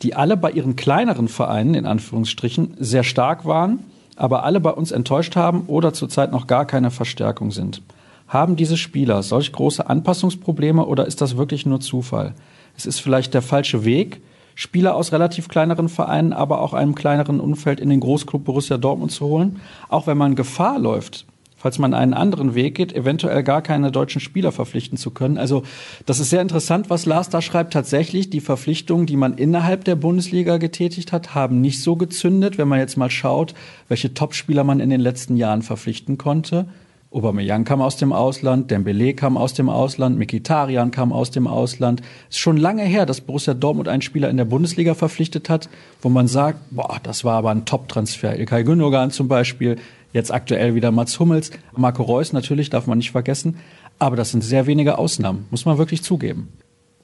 die 0.03 0.15
alle 0.15 0.37
bei 0.37 0.53
ihren 0.53 0.77
kleineren 0.77 1.27
Vereinen, 1.27 1.75
in 1.75 1.87
Anführungsstrichen, 1.87 2.75
sehr 2.79 3.03
stark 3.03 3.45
waren, 3.45 3.81
aber 4.15 4.45
alle 4.45 4.61
bei 4.61 4.71
uns 4.71 4.93
enttäuscht 4.93 5.35
haben 5.35 5.63
oder 5.67 5.93
zurzeit 5.93 6.31
noch 6.31 6.47
gar 6.47 6.65
keine 6.65 6.93
Verstärkung 6.93 7.51
sind. 7.51 7.83
Haben 8.29 8.57
diese 8.57 8.77
Spieler 8.77 9.23
solch 9.23 9.53
große 9.53 9.89
Anpassungsprobleme 9.89 10.85
oder 10.85 11.07
ist 11.07 11.23
das 11.23 11.39
wirklich 11.39 11.65
nur 11.65 11.81
Zufall? 11.81 12.35
Es 12.77 12.85
ist 12.85 13.01
vielleicht 13.01 13.33
der 13.33 13.41
falsche 13.41 13.87
Weg, 13.87 14.21
Spieler 14.55 14.97
aus 14.97 15.13
relativ 15.13 15.49
kleineren 15.49 15.89
Vereinen, 15.89 16.35
aber 16.35 16.61
auch 16.61 16.75
einem 16.75 16.95
kleineren 16.95 17.41
Umfeld 17.41 17.81
in 17.81 17.89
den 17.89 18.01
Großclub 18.01 18.45
Borussia 18.45 18.77
Dortmund 18.77 19.13
zu 19.13 19.25
holen, 19.27 19.61
auch 19.89 20.07
wenn 20.07 20.19
man 20.19 20.35
Gefahr 20.35 20.79
läuft, 20.79 21.27
falls 21.57 21.79
man 21.79 21.95
einen 21.95 22.13
anderen 22.13 22.55
Weg 22.55 22.75
geht, 22.75 22.93
eventuell 22.93 23.43
gar 23.45 23.63
keine 23.63 23.91
deutschen 23.93 24.21
Spieler 24.21 24.53
verpflichten 24.53 24.99
zu 24.99 25.11
können. 25.11 25.39
Also 25.39 25.63
das 26.05 26.21
ist 26.21 26.29
sehr 26.29 26.43
interessant, 26.43 26.91
was 26.91 27.07
Lars 27.07 27.31
da 27.31 27.41
schreibt. 27.41 27.73
Tatsächlich, 27.73 28.29
die 28.29 28.41
Verpflichtungen, 28.41 29.07
die 29.07 29.17
man 29.17 29.39
innerhalb 29.39 29.85
der 29.85 29.97
Bundesliga 29.97 30.59
getätigt 30.59 31.13
hat, 31.13 31.35
haben 31.35 31.63
nicht 31.63 31.83
so 31.83 31.97
gezündet, 31.97 32.59
wenn 32.59 32.69
man 32.69 32.79
jetzt 32.79 32.97
mal 32.97 33.11
schaut, 33.11 33.55
welche 33.89 34.13
Topspieler 34.13 34.65
man 34.65 34.81
in 34.81 34.91
den 34.91 35.01
letzten 35.01 35.37
Jahren 35.37 35.63
verpflichten 35.63 36.19
konnte. 36.19 36.67
Aubameyang 37.11 37.65
kam 37.65 37.81
aus 37.81 37.97
dem 37.97 38.13
Ausland, 38.13 38.71
Dembele 38.71 39.15
kam 39.15 39.39
aus 39.39 39.55
dem 39.55 39.71
Ausland, 39.71 40.19
Mikitarian 40.19 40.91
kam 40.91 41.11
aus 41.11 41.31
dem 41.31 41.47
Ausland. 41.47 42.03
Es 42.29 42.37
ist 42.37 42.41
schon 42.41 42.59
lange 42.59 42.83
her, 42.83 43.07
dass 43.07 43.23
Borussia 43.23 43.55
Dortmund 43.55 43.89
einen 43.89 44.03
Spieler 44.03 44.29
in 44.29 44.37
der 44.37 44.45
Bundesliga 44.45 44.93
verpflichtet 44.93 45.49
hat, 45.49 45.71
wo 46.03 46.11
man 46.11 46.29
sagt, 46.29 46.59
boah, 46.71 47.01
das 47.03 47.25
war 47.25 47.39
aber 47.39 47.51
ein 47.51 47.65
Top-Transfer. 47.65 48.39
Ilkay 48.39 48.63
Gündogan 48.63 49.11
zum 49.11 49.27
Beispiel, 49.27 49.77
jetzt 50.13 50.31
aktuell 50.31 50.75
wieder 50.75 50.91
Mats 50.91 51.19
Hummels, 51.19 51.51
Marco 51.75 52.03
Reus 52.03 52.35
natürlich, 52.35 52.69
darf 52.69 52.87
man 52.87 52.99
nicht 52.99 53.11
vergessen. 53.11 53.57
Aber 53.99 54.15
das 54.15 54.31
sind 54.31 54.45
sehr 54.45 54.67
wenige 54.67 54.99
Ausnahmen, 54.99 55.47
muss 55.51 55.65
man 55.65 55.79
wirklich 55.79 56.03
zugeben. 56.03 56.53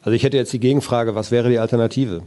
Also 0.03 0.15
ich 0.15 0.23
hätte 0.23 0.37
jetzt 0.37 0.53
die 0.53 0.61
Gegenfrage, 0.61 1.15
was 1.15 1.31
wäre 1.31 1.49
die 1.49 1.59
Alternative? 1.59 2.23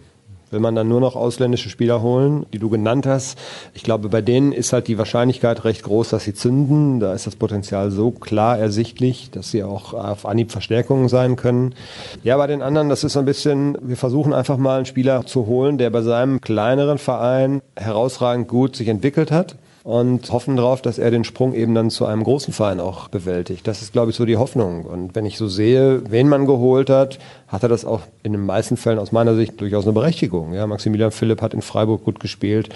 Will 0.49 0.61
man 0.61 0.75
dann 0.75 0.87
nur 0.87 1.01
noch 1.01 1.17
ausländische 1.17 1.69
Spieler 1.69 2.01
holen, 2.01 2.45
die 2.53 2.59
du 2.59 2.69
genannt 2.69 3.05
hast? 3.05 3.37
Ich 3.73 3.83
glaube, 3.83 4.07
bei 4.07 4.21
denen 4.21 4.53
ist 4.53 4.71
halt 4.71 4.87
die 4.87 4.97
Wahrscheinlichkeit 4.97 5.65
recht 5.65 5.83
groß, 5.83 6.09
dass 6.09 6.23
sie 6.23 6.33
zünden. 6.33 7.01
Da 7.01 7.13
ist 7.13 7.27
das 7.27 7.35
Potenzial 7.35 7.91
so 7.91 8.11
klar 8.11 8.57
ersichtlich, 8.57 9.29
dass 9.29 9.51
sie 9.51 9.63
auch 9.63 9.93
auf 9.93 10.25
Anhieb 10.25 10.53
Verstärkungen 10.53 11.09
sein 11.09 11.35
können. 11.35 11.75
Ja, 12.23 12.37
bei 12.37 12.47
den 12.47 12.61
anderen, 12.61 12.87
das 12.87 13.03
ist 13.03 13.17
ein 13.17 13.25
bisschen, 13.25 13.77
wir 13.81 13.97
versuchen 13.97 14.33
einfach 14.33 14.57
mal 14.57 14.77
einen 14.77 14.85
Spieler 14.85 15.25
zu 15.25 15.47
holen, 15.47 15.77
der 15.77 15.89
bei 15.89 16.01
seinem 16.01 16.39
kleineren 16.39 16.97
Verein 16.97 17.61
herausragend 17.75 18.47
gut 18.47 18.75
sich 18.77 18.87
entwickelt 18.87 19.31
hat 19.31 19.57
und 19.87 20.33
hoffen 20.33 20.57
darauf, 20.57 20.81
dass 20.81 20.99
er 20.99 21.11
den 21.11 21.23
Sprung 21.23 21.53
eben 21.53 21.73
dann 21.73 21.89
zu 21.89 22.05
einem 22.05 22.21
großen 22.21 22.53
Verein 22.53 22.81
auch 22.81 23.07
bewältigt. 23.07 23.65
Das 23.65 23.81
ist, 23.81 23.93
glaube 23.93 24.11
ich, 24.11 24.17
so 24.17 24.25
die 24.25 24.35
Hoffnung. 24.35 24.83
Und 24.83 25.15
wenn 25.15 25.25
ich 25.25 25.37
so 25.37 25.47
sehe, 25.47 26.01
wen 26.11 26.27
man 26.27 26.45
geholt 26.45 26.89
hat, 26.89 27.19
hat 27.47 27.63
er 27.63 27.69
das 27.69 27.85
auch 27.85 28.01
in 28.21 28.33
den 28.33 28.45
meisten 28.45 28.75
Fällen 28.75 28.99
aus 28.99 29.13
meiner 29.13 29.33
Sicht 29.35 29.61
durchaus 29.61 29.85
eine 29.85 29.93
Berechtigung. 29.93 30.53
Ja, 30.53 30.67
Maximilian 30.67 31.11
Philipp 31.11 31.41
hat 31.41 31.53
in 31.53 31.61
Freiburg 31.61 32.03
gut 32.03 32.19
gespielt. 32.19 32.67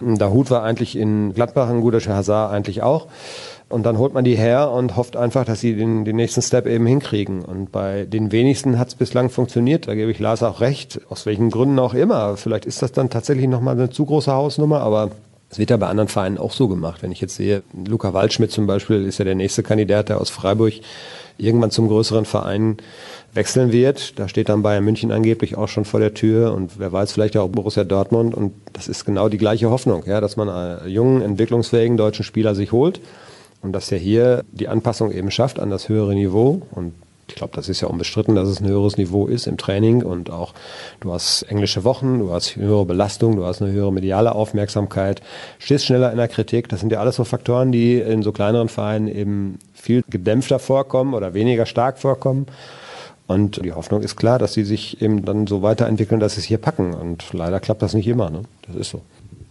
Dahut 0.00 0.50
war 0.50 0.64
eigentlich 0.64 0.96
in 0.96 1.34
Gladbach 1.34 1.70
ein 1.70 1.82
guter 1.82 2.00
Hazard 2.00 2.52
eigentlich 2.52 2.82
auch. 2.82 3.06
Und 3.68 3.86
dann 3.86 3.98
holt 3.98 4.12
man 4.12 4.24
die 4.24 4.34
her 4.34 4.72
und 4.72 4.96
hofft 4.96 5.16
einfach, 5.16 5.44
dass 5.44 5.60
sie 5.60 5.76
den, 5.76 6.04
den 6.04 6.16
nächsten 6.16 6.42
Step 6.42 6.66
eben 6.66 6.84
hinkriegen. 6.84 7.44
Und 7.44 7.70
bei 7.70 8.06
den 8.06 8.32
wenigsten 8.32 8.76
hat 8.76 8.88
es 8.88 8.96
bislang 8.96 9.30
funktioniert. 9.30 9.86
Da 9.86 9.94
gebe 9.94 10.10
ich 10.10 10.18
Lars 10.18 10.42
auch 10.42 10.60
recht. 10.60 11.00
Aus 11.10 11.26
welchen 11.26 11.50
Gründen 11.50 11.78
auch 11.78 11.94
immer. 11.94 12.36
Vielleicht 12.36 12.66
ist 12.66 12.82
das 12.82 12.90
dann 12.90 13.08
tatsächlich 13.08 13.46
nochmal 13.46 13.76
eine 13.76 13.90
zu 13.90 14.04
große 14.04 14.32
Hausnummer, 14.32 14.80
aber 14.80 15.10
das 15.50 15.58
wird 15.58 15.70
ja 15.70 15.76
bei 15.76 15.88
anderen 15.88 16.08
Vereinen 16.08 16.38
auch 16.38 16.52
so 16.52 16.68
gemacht. 16.68 17.02
Wenn 17.02 17.10
ich 17.10 17.20
jetzt 17.20 17.34
sehe, 17.34 17.62
Luca 17.86 18.14
Waldschmidt 18.14 18.52
zum 18.52 18.66
Beispiel 18.66 19.04
ist 19.04 19.18
ja 19.18 19.24
der 19.24 19.34
nächste 19.34 19.64
Kandidat, 19.64 20.08
der 20.08 20.20
aus 20.20 20.30
Freiburg 20.30 20.74
irgendwann 21.38 21.72
zum 21.72 21.88
größeren 21.88 22.24
Verein 22.24 22.76
wechseln 23.32 23.72
wird. 23.72 24.18
Da 24.18 24.28
steht 24.28 24.48
dann 24.48 24.62
Bayern 24.62 24.84
München 24.84 25.10
angeblich 25.10 25.56
auch 25.56 25.66
schon 25.66 25.84
vor 25.84 25.98
der 25.98 26.14
Tür 26.14 26.54
und 26.54 26.78
wer 26.78 26.92
weiß, 26.92 27.12
vielleicht 27.12 27.36
auch 27.36 27.48
Borussia 27.48 27.82
Dortmund. 27.82 28.34
Und 28.34 28.52
das 28.72 28.86
ist 28.86 29.04
genau 29.04 29.28
die 29.28 29.38
gleiche 29.38 29.70
Hoffnung, 29.70 30.04
ja, 30.06 30.20
dass 30.20 30.36
man 30.36 30.48
einen 30.48 30.88
jungen, 30.88 31.20
entwicklungsfähigen 31.20 31.96
deutschen 31.96 32.24
Spieler 32.24 32.54
sich 32.54 32.70
holt 32.70 33.00
und 33.60 33.72
dass 33.72 33.90
er 33.90 33.98
hier 33.98 34.44
die 34.52 34.68
Anpassung 34.68 35.10
eben 35.10 35.32
schafft 35.32 35.58
an 35.58 35.70
das 35.70 35.88
höhere 35.88 36.14
Niveau. 36.14 36.62
Und 36.70 36.94
ich 37.30 37.36
glaube, 37.36 37.54
das 37.54 37.68
ist 37.68 37.80
ja 37.80 37.88
unbestritten, 37.88 38.34
dass 38.34 38.48
es 38.48 38.60
ein 38.60 38.66
höheres 38.66 38.96
Niveau 38.96 39.26
ist 39.26 39.46
im 39.46 39.56
Training 39.56 40.02
und 40.02 40.30
auch 40.30 40.52
du 40.98 41.12
hast 41.12 41.42
englische 41.42 41.84
Wochen, 41.84 42.18
du 42.18 42.32
hast 42.32 42.56
höhere 42.56 42.84
Belastung, 42.84 43.36
du 43.36 43.44
hast 43.44 43.62
eine 43.62 43.70
höhere 43.70 43.92
mediale 43.92 44.34
Aufmerksamkeit, 44.34 45.22
stehst 45.58 45.86
schneller 45.86 46.10
in 46.10 46.18
der 46.18 46.26
Kritik. 46.26 46.68
Das 46.68 46.80
sind 46.80 46.90
ja 46.90 46.98
alles 46.98 47.16
so 47.16 47.24
Faktoren, 47.24 47.70
die 47.70 47.98
in 47.98 48.22
so 48.22 48.32
kleineren 48.32 48.68
Vereinen 48.68 49.06
eben 49.06 49.58
viel 49.72 50.02
gedämpfter 50.10 50.58
vorkommen 50.58 51.14
oder 51.14 51.32
weniger 51.32 51.66
stark 51.66 51.98
vorkommen. 51.98 52.46
Und 53.28 53.64
die 53.64 53.72
Hoffnung 53.72 54.02
ist 54.02 54.16
klar, 54.16 54.40
dass 54.40 54.54
sie 54.54 54.64
sich 54.64 55.00
eben 55.00 55.24
dann 55.24 55.46
so 55.46 55.62
weiterentwickeln, 55.62 56.18
dass 56.18 56.34
sie 56.34 56.40
es 56.40 56.46
hier 56.46 56.58
packen. 56.58 56.94
Und 56.94 57.32
leider 57.32 57.60
klappt 57.60 57.80
das 57.80 57.94
nicht 57.94 58.08
immer. 58.08 58.28
Ne? 58.28 58.42
Das 58.66 58.74
ist 58.74 58.90
so. 58.90 59.02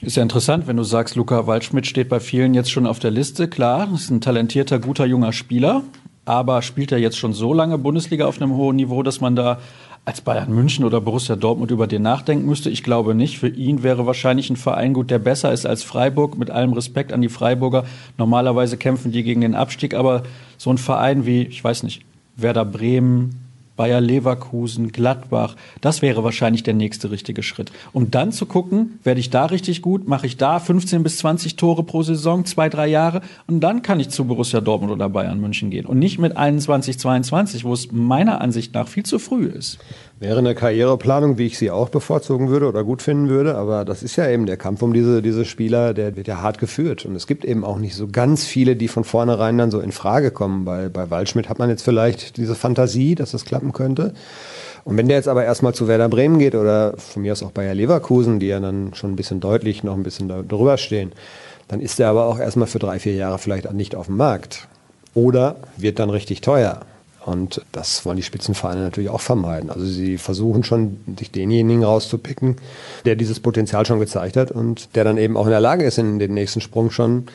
Ist 0.02 0.18
ja 0.18 0.24
interessant, 0.24 0.68
wenn 0.68 0.76
du 0.76 0.84
sagst, 0.84 1.16
Luca 1.16 1.48
Waldschmidt 1.48 1.88
steht 1.88 2.10
bei 2.10 2.20
vielen 2.20 2.54
jetzt 2.54 2.72
schon 2.72 2.86
auf 2.86 3.00
der 3.00 3.12
Liste. 3.12 3.48
Klar, 3.48 3.90
ist 3.94 4.10
ein 4.10 4.20
talentierter, 4.20 4.80
guter, 4.80 5.06
junger 5.06 5.32
Spieler 5.32 5.84
aber 6.30 6.62
spielt 6.62 6.92
er 6.92 7.00
jetzt 7.00 7.18
schon 7.18 7.34
so 7.34 7.56
lange 7.56 7.80
Bundesliga 7.80 8.28
auf 8.28 8.40
einem 8.40 8.56
hohen 8.56 8.76
Niveau, 8.76 9.02
dass 9.02 9.20
man 9.20 9.36
da 9.36 9.58
als 10.06 10.22
Bayern 10.22 10.54
München 10.54 10.86
oder 10.86 11.02
Borussia 11.02 11.36
Dortmund 11.36 11.72
über 11.72 11.88
den 11.88 12.04
nachdenken 12.04 12.46
müsste? 12.46 12.70
Ich 12.70 12.84
glaube 12.84 13.16
nicht. 13.16 13.40
Für 13.40 13.48
ihn 13.48 13.82
wäre 13.82 14.06
wahrscheinlich 14.06 14.48
ein 14.52 14.56
Verein 14.56 14.94
gut, 14.94 15.10
der 15.10 15.18
besser 15.18 15.52
ist 15.52 15.66
als 15.66 15.82
Freiburg. 15.82 16.38
Mit 16.38 16.52
allem 16.52 16.74
Respekt 16.74 17.14
an 17.14 17.24
die 17.24 17.30
Freiburger. 17.30 17.84
Normalerweise 18.20 18.78
kämpfen 18.78 19.12
die 19.12 19.24
gegen 19.24 19.42
den 19.42 19.56
Abstieg, 19.56 19.96
aber 19.96 20.22
so 20.60 20.70
ein 20.70 20.78
Verein 20.78 21.26
wie, 21.26 21.48
ich 21.48 21.64
weiß 21.64 21.82
nicht, 21.82 22.04
Werder 22.36 22.64
Bremen, 22.64 23.49
Bayer 23.80 24.02
Leverkusen, 24.02 24.92
Gladbach. 24.92 25.56
Das 25.80 26.02
wäre 26.02 26.26
wahrscheinlich 26.26 26.64
der 26.64 26.74
nächste 26.74 27.12
richtige 27.12 27.44
Schritt. 27.44 27.72
Um 27.94 28.12
dann 28.12 28.34
zu 28.34 28.46
gucken, 28.46 29.00
werde 29.06 29.22
ich 29.22 29.30
da 29.30 29.46
richtig 29.46 29.82
gut, 29.82 30.06
mache 30.06 30.28
ich 30.28 30.36
da 30.36 30.60
15 30.60 31.02
bis 31.02 31.20
20 31.20 31.56
Tore 31.56 31.84
pro 31.84 32.04
Saison, 32.04 32.44
zwei, 32.44 32.68
drei 32.68 32.88
Jahre 32.88 33.22
und 33.48 33.62
dann 33.62 33.82
kann 33.82 34.02
ich 34.02 34.10
zu 34.10 34.26
Borussia 34.26 34.60
Dortmund 34.60 34.92
oder 34.92 35.08
Bayern 35.08 35.40
München 35.40 35.70
gehen. 35.70 35.86
Und 35.86 35.98
nicht 35.98 36.20
mit 36.20 36.36
21, 36.36 37.00
22, 37.00 37.64
wo 37.64 37.72
es 37.72 37.90
meiner 37.94 38.42
Ansicht 38.42 38.74
nach 38.74 38.90
viel 38.90 39.04
zu 39.04 39.18
früh 39.18 39.46
ist. 39.46 39.80
Wäre 40.20 40.40
eine 40.40 40.54
Karriereplanung, 40.54 41.38
wie 41.38 41.46
ich 41.46 41.58
sie 41.58 41.72
auch 41.72 41.88
bevorzugen 41.88 42.50
würde 42.50 42.68
oder 42.68 42.84
gut 42.84 43.02
finden 43.02 43.30
würde, 43.30 43.56
aber 43.56 43.86
das 43.86 44.04
ist 44.04 44.18
ja 44.18 44.30
eben 44.30 44.48
der 44.48 44.58
Kampf 44.58 44.82
um 44.82 44.92
diese, 44.92 45.22
diese 45.22 45.46
Spieler, 45.46 45.94
der 45.94 46.18
wird 46.18 46.28
ja 46.28 46.42
hart 46.42 46.58
geführt. 46.58 47.06
Und 47.06 47.16
es 47.16 47.26
gibt 47.26 47.46
eben 47.46 47.64
auch 47.64 47.78
nicht 47.78 47.96
so 47.96 48.10
ganz 48.10 48.46
viele, 48.46 48.76
die 48.76 48.90
von 48.90 49.06
vornherein 49.06 49.58
dann 49.58 49.72
so 49.72 49.80
in 49.80 49.94
Frage 49.94 50.32
kommen. 50.32 50.66
Bei, 50.66 50.90
bei 50.90 51.10
Waldschmidt 51.10 51.48
hat 51.48 51.58
man 51.58 51.70
jetzt 51.70 51.84
vielleicht 51.84 52.36
diese 52.36 52.54
Fantasie, 52.54 53.16
dass 53.16 53.32
das 53.32 53.46
klappen 53.46 53.72
könnte. 53.72 54.14
Und 54.84 54.98
wenn 54.98 55.08
der 55.08 55.16
jetzt 55.16 55.30
aber 55.30 55.46
erstmal 55.46 55.74
zu 55.74 55.88
Werder 55.88 56.10
Bremen 56.10 56.38
geht 56.38 56.56
oder 56.56 56.98
von 56.98 57.22
mir 57.22 57.32
aus 57.32 57.42
auch 57.42 57.52
Bayer 57.52 57.74
Leverkusen, 57.74 58.42
die 58.42 58.48
ja 58.48 58.60
dann 58.60 58.94
schon 58.96 59.14
ein 59.14 59.16
bisschen 59.16 59.40
deutlich 59.40 59.86
noch 59.86 59.96
ein 59.96 60.04
bisschen 60.04 60.28
darüber 60.28 60.78
stehen, 60.78 61.14
dann 61.70 61.80
ist 61.80 61.98
er 61.98 62.10
aber 62.10 62.26
auch 62.26 62.40
erstmal 62.40 62.68
für 62.68 62.80
drei, 62.80 63.00
vier 63.00 63.14
Jahre 63.14 63.40
vielleicht 63.40 63.72
nicht 63.72 63.96
auf 63.96 64.08
dem 64.08 64.18
Markt. 64.18 64.68
Oder 65.14 65.56
wird 65.78 65.98
dann 65.98 66.10
richtig 66.10 66.42
teuer. 66.42 66.82
Und 67.26 67.62
das 67.72 68.06
wollen 68.06 68.18
die 68.18 68.24
Spitzenvereine 68.24 68.82
natürlich 68.82 69.10
auch 69.10 69.22
vermeiden. 69.22 69.70
Also 69.70 69.86
sie 69.86 70.18
versuchen 70.18 70.64
schon, 70.64 71.00
sich 71.18 71.32
denjenigen 71.32 71.84
rauszupicken, 71.84 72.56
der 73.06 73.16
dieses 73.16 73.40
Potenzial 73.40 73.86
schon 73.86 74.00
gezeigt 74.00 74.38
hat 74.38 74.52
und 74.52 74.96
der 74.96 75.04
dann 75.04 75.18
eben 75.18 75.36
auch 75.36 75.46
in 75.46 75.52
der 75.52 75.60
Lage 75.60 75.84
ist, 75.84 75.98
in 75.98 76.20
den 76.20 76.34
nächsten 76.34 76.62
Sprung 76.62 76.92
schon 76.92 77.26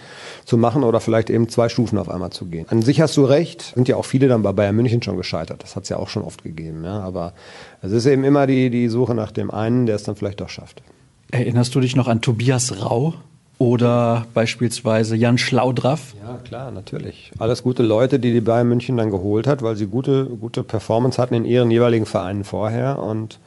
zu 0.45 0.57
machen 0.57 0.85
oder 0.85 1.01
vielleicht 1.01 1.31
eben 1.31 1.49
zwei 1.49 1.69
Stufen 1.69 1.99
auf 1.99 2.09
einmal 2.09 2.31
zu 2.31 2.47
gehen. 2.47 2.67
An 2.69 2.83
sich 2.83 3.01
hast 3.01 3.17
du 3.17 3.25
recht, 3.25 3.73
sind 3.75 3.89
ja 3.89 3.97
auch 3.97 4.05
viele 4.05 4.27
dann 4.29 4.43
bei 4.43 4.53
Bayern 4.53 4.75
München 4.75 5.03
schon 5.03 5.17
gescheitert. 5.17 5.63
Das 5.63 5.77
hat 5.77 5.85
es 5.85 5.91
ja 5.91 5.99
auch 5.99 6.09
schon 6.09 6.23
oft 6.23 6.43
gegeben. 6.43 6.85
Ja. 6.85 7.01
Aber 7.01 7.35
es 7.83 7.93
ist 7.93 8.07
eben 8.07 8.25
immer 8.25 8.47
die, 8.47 8.71
die 8.71 8.89
Suche 8.89 9.15
nach 9.15 9.33
dem 9.33 9.51
einen, 9.51 9.87
der 9.87 9.97
es 9.97 10.03
dann 10.03 10.17
vielleicht 10.17 10.41
doch 10.41 10.49
schafft. 10.49 10.83
Erinnerst 11.31 11.75
du 11.75 11.81
dich 11.81 11.97
noch 11.97 12.09
an 12.09 12.21
Tobias 12.21 12.81
Rau? 12.81 13.15
Oder 13.59 14.27
beispielsweise 14.35 15.17
Jan 15.17 15.39
Schlaudraff. 15.39 16.15
Ja, 16.23 16.39
klar, 16.39 16.71
natürlich. 16.71 17.31
Alles 17.39 17.63
gute 17.63 17.83
Leute, 17.83 18.19
die 18.19 18.33
die 18.33 18.41
Bayern 18.41 18.69
München 18.69 18.97
dann 18.97 19.11
geholt 19.11 19.47
hat, 19.47 19.63
weil 19.63 19.77
sie 19.77 19.87
gute, 19.87 20.27
gute 20.27 20.63
Performance 20.65 21.21
hatten 21.21 21.35
in 21.35 21.45
ihren 21.45 21.71
jeweiligen 21.71 22.07
Vereinen 22.07 22.45
vorher. 22.45 22.99
Und 22.99 23.39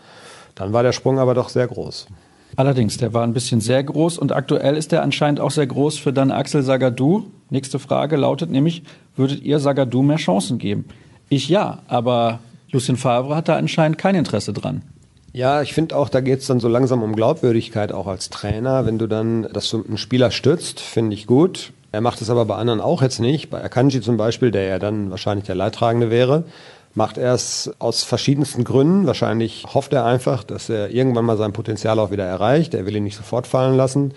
dann 0.56 0.74
war 0.74 0.84
der 0.84 0.94
Sprung 0.94 1.20
aber 1.20 1.34
doch 1.34 1.50
sehr 1.50 1.68
groß. 1.68 2.08
Allerdings, 2.56 2.98
der 2.98 3.14
war 3.14 3.24
ein 3.24 3.34
bisschen 3.34 3.62
sehr 3.62 3.84
groß 3.84 4.18
und 4.18 4.32
aktuell 4.32 4.78
ist 4.78 4.92
der 4.92 5.04
anscheinend 5.04 5.40
auch 5.40 5.52
sehr 5.52 5.68
groß 5.68 5.98
für 5.98 6.14
dann 6.14 6.32
Axel 6.32 6.64
Sagadou. 6.64 7.26
Nächste 7.50 7.78
Frage 7.78 8.16
lautet 8.16 8.50
nämlich, 8.50 8.84
würdet 9.16 9.44
ihr 9.44 9.60
Sagadou 9.60 10.02
mehr 10.02 10.18
Chancen 10.18 10.58
geben? 10.58 10.86
Ich 11.30 11.50
ja, 11.50 11.80
aber 11.88 12.40
Lucien 12.72 12.98
Favre 12.98 13.36
hat 13.36 13.50
da 13.50 13.58
anscheinend 13.58 13.98
kein 13.98 14.16
Interesse 14.16 14.54
dran. 14.54 14.82
Ja, 15.38 15.62
ich 15.62 15.76
finde 15.76 15.96
auch, 15.96 16.10
da 16.10 16.20
geht 16.20 16.40
es 16.40 16.48
dann 16.48 16.60
so 16.60 16.68
langsam 16.68 17.04
um 17.04 17.16
Glaubwürdigkeit 17.16 17.92
auch 17.92 18.08
als 18.08 18.32
Trainer. 18.32 18.88
Wenn 18.88 18.98
du 18.98 19.06
dann, 19.06 19.44
dass 19.54 19.70
du 19.70 19.86
einen 19.86 20.00
Spieler 20.00 20.32
stützt, 20.32 20.80
finde 20.80 21.14
ich 21.14 21.28
gut. 21.28 21.74
Er 21.92 22.02
macht 22.02 22.24
es 22.24 22.32
aber 22.32 22.46
bei 22.46 22.56
anderen 22.56 22.82
auch 22.82 23.04
jetzt 23.04 23.20
nicht. 23.20 23.52
Bei 23.52 23.64
Akanji 23.64 24.02
zum 24.02 24.18
Beispiel, 24.18 24.50
der 24.50 24.64
ja 24.64 24.80
dann 24.80 25.12
wahrscheinlich 25.12 25.46
der 25.46 25.54
Leidtragende 25.54 26.10
wäre, 26.10 26.46
macht 26.96 27.20
er 27.20 27.36
es 27.36 27.70
aus 27.78 28.02
verschiedensten 28.04 28.64
Gründen. 28.64 29.06
Wahrscheinlich 29.06 29.68
hofft 29.72 29.94
er 29.94 30.06
einfach, 30.06 30.44
dass 30.44 30.70
er 30.70 30.90
irgendwann 30.90 31.26
mal 31.26 31.38
sein 31.38 31.54
Potenzial 31.54 32.00
auch 32.00 32.10
wieder 32.10 32.26
erreicht. 32.26 32.74
Er 32.74 32.88
will 32.88 32.96
ihn 32.96 33.04
nicht 33.04 33.18
sofort 33.18 33.46
fallen 33.46 33.78
lassen. 33.78 34.16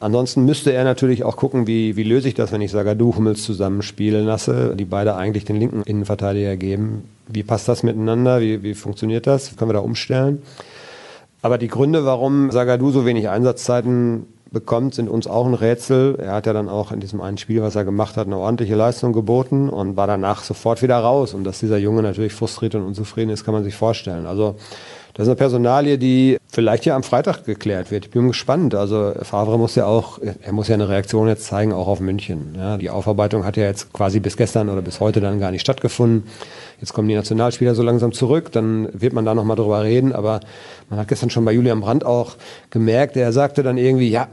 Ansonsten 0.00 0.46
müsste 0.46 0.72
er 0.72 0.84
natürlich 0.84 1.24
auch 1.24 1.36
gucken, 1.36 1.66
wie, 1.66 1.94
wie 1.94 2.04
löse 2.04 2.26
ich 2.26 2.34
das, 2.34 2.52
wenn 2.52 2.62
ich 2.62 2.70
Sagadu 2.70 3.14
Hummels 3.16 3.44
zusammenspielen 3.44 4.24
lasse, 4.24 4.74
die 4.74 4.86
beide 4.86 5.14
eigentlich 5.14 5.44
den 5.44 5.56
linken 5.56 5.82
Innenverteidiger 5.82 6.56
geben. 6.56 7.04
Wie 7.28 7.42
passt 7.42 7.68
das 7.68 7.82
miteinander? 7.82 8.40
Wie, 8.40 8.62
wie 8.62 8.72
funktioniert 8.72 9.26
das? 9.26 9.54
Können 9.56 9.68
wir 9.68 9.74
da 9.74 9.80
umstellen? 9.80 10.40
Aber 11.42 11.58
die 11.58 11.68
Gründe, 11.68 12.06
warum 12.06 12.50
Sagadu 12.50 12.90
so 12.90 13.04
wenig 13.04 13.28
Einsatzzeiten 13.28 14.24
bekommt, 14.50 14.94
sind 14.94 15.10
uns 15.10 15.26
auch 15.26 15.46
ein 15.46 15.54
Rätsel. 15.54 16.16
Er 16.18 16.32
hat 16.32 16.46
ja 16.46 16.54
dann 16.54 16.70
auch 16.70 16.92
in 16.92 17.00
diesem 17.00 17.20
einen 17.20 17.36
Spiel, 17.38 17.60
was 17.60 17.76
er 17.76 17.84
gemacht 17.84 18.16
hat, 18.16 18.26
eine 18.26 18.38
ordentliche 18.38 18.74
Leistung 18.74 19.12
geboten 19.12 19.68
und 19.68 19.96
war 19.96 20.06
danach 20.06 20.42
sofort 20.42 20.80
wieder 20.80 20.98
raus. 20.98 21.34
Und 21.34 21.44
dass 21.44 21.60
dieser 21.60 21.78
Junge 21.78 22.02
natürlich 22.02 22.32
frustriert 22.32 22.74
und 22.74 22.82
unzufrieden 22.84 23.30
ist, 23.30 23.44
kann 23.44 23.54
man 23.54 23.64
sich 23.64 23.74
vorstellen. 23.74 24.26
Also 24.26 24.56
das 25.14 25.24
ist 25.24 25.28
eine 25.28 25.36
Personalie, 25.36 25.98
die 25.98 26.38
vielleicht 26.52 26.84
ja 26.84 26.96
am 26.96 27.02
Freitag 27.02 27.44
geklärt 27.44 27.90
wird. 27.90 28.06
Ich 28.06 28.10
bin 28.10 28.28
gespannt. 28.28 28.74
Also 28.74 29.12
Favre 29.22 29.58
muss 29.58 29.74
ja 29.74 29.86
auch, 29.86 30.18
er 30.20 30.52
muss 30.52 30.68
ja 30.68 30.74
eine 30.74 30.88
Reaktion 30.88 31.28
jetzt 31.28 31.44
zeigen, 31.44 31.72
auch 31.72 31.88
auf 31.88 32.00
München. 32.00 32.54
Ja, 32.56 32.76
die 32.76 32.90
Aufarbeitung 32.90 33.44
hat 33.44 33.56
ja 33.56 33.64
jetzt 33.64 33.92
quasi 33.92 34.20
bis 34.20 34.36
gestern 34.36 34.68
oder 34.68 34.82
bis 34.82 35.00
heute 35.00 35.20
dann 35.20 35.40
gar 35.40 35.50
nicht 35.50 35.62
stattgefunden. 35.62 36.28
Jetzt 36.80 36.92
kommen 36.92 37.08
die 37.08 37.14
Nationalspieler 37.14 37.74
so 37.74 37.82
langsam 37.82 38.12
zurück, 38.12 38.52
dann 38.52 38.88
wird 38.92 39.12
man 39.12 39.24
da 39.24 39.34
nochmal 39.34 39.56
drüber 39.56 39.82
reden. 39.82 40.12
Aber 40.12 40.40
man 40.88 40.98
hat 40.98 41.08
gestern 41.08 41.30
schon 41.30 41.44
bei 41.44 41.52
Julian 41.52 41.80
Brandt 41.80 42.04
auch 42.04 42.36
gemerkt, 42.70 43.16
er 43.16 43.32
sagte 43.32 43.62
dann 43.62 43.78
irgendwie, 43.78 44.08
ja, 44.08 44.28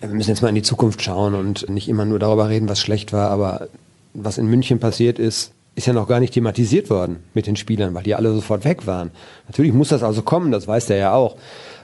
wir 0.00 0.08
müssen 0.10 0.30
jetzt 0.30 0.42
mal 0.42 0.48
in 0.48 0.54
die 0.54 0.62
Zukunft 0.62 1.02
schauen 1.02 1.34
und 1.34 1.68
nicht 1.68 1.88
immer 1.88 2.04
nur 2.04 2.18
darüber 2.18 2.48
reden, 2.48 2.68
was 2.68 2.80
schlecht 2.80 3.12
war, 3.12 3.30
aber 3.30 3.68
was 4.14 4.38
in 4.38 4.46
München 4.46 4.78
passiert 4.78 5.18
ist, 5.18 5.52
ist 5.74 5.86
ja 5.86 5.92
noch 5.92 6.08
gar 6.08 6.20
nicht 6.20 6.34
thematisiert 6.34 6.90
worden 6.90 7.22
mit 7.34 7.46
den 7.46 7.56
Spielern, 7.56 7.94
weil 7.94 8.02
die 8.02 8.14
alle 8.14 8.32
sofort 8.32 8.64
weg 8.64 8.86
waren. 8.86 9.10
Natürlich 9.48 9.72
muss 9.72 9.88
das 9.88 10.02
also 10.02 10.22
kommen, 10.22 10.50
das 10.52 10.66
weiß 10.66 10.86
der 10.86 10.96
ja 10.96 11.12
auch. 11.14 11.36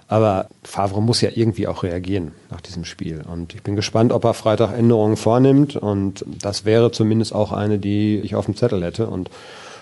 Aber 0.08 0.46
Favre 0.62 1.02
muss 1.02 1.20
ja 1.20 1.30
irgendwie 1.34 1.66
auch 1.66 1.82
reagieren 1.82 2.32
nach 2.50 2.60
diesem 2.60 2.84
Spiel. 2.84 3.24
Und 3.28 3.54
ich 3.54 3.62
bin 3.62 3.74
gespannt, 3.74 4.12
ob 4.12 4.24
er 4.24 4.34
Freitag 4.34 4.72
Änderungen 4.72 5.16
vornimmt. 5.16 5.74
Und 5.74 6.24
das 6.40 6.64
wäre 6.64 6.92
zumindest 6.92 7.34
auch 7.34 7.52
eine, 7.52 7.78
die 7.78 8.20
ich 8.22 8.36
auf 8.36 8.44
dem 8.44 8.54
Zettel 8.54 8.84
hätte. 8.84 9.08
Und 9.08 9.30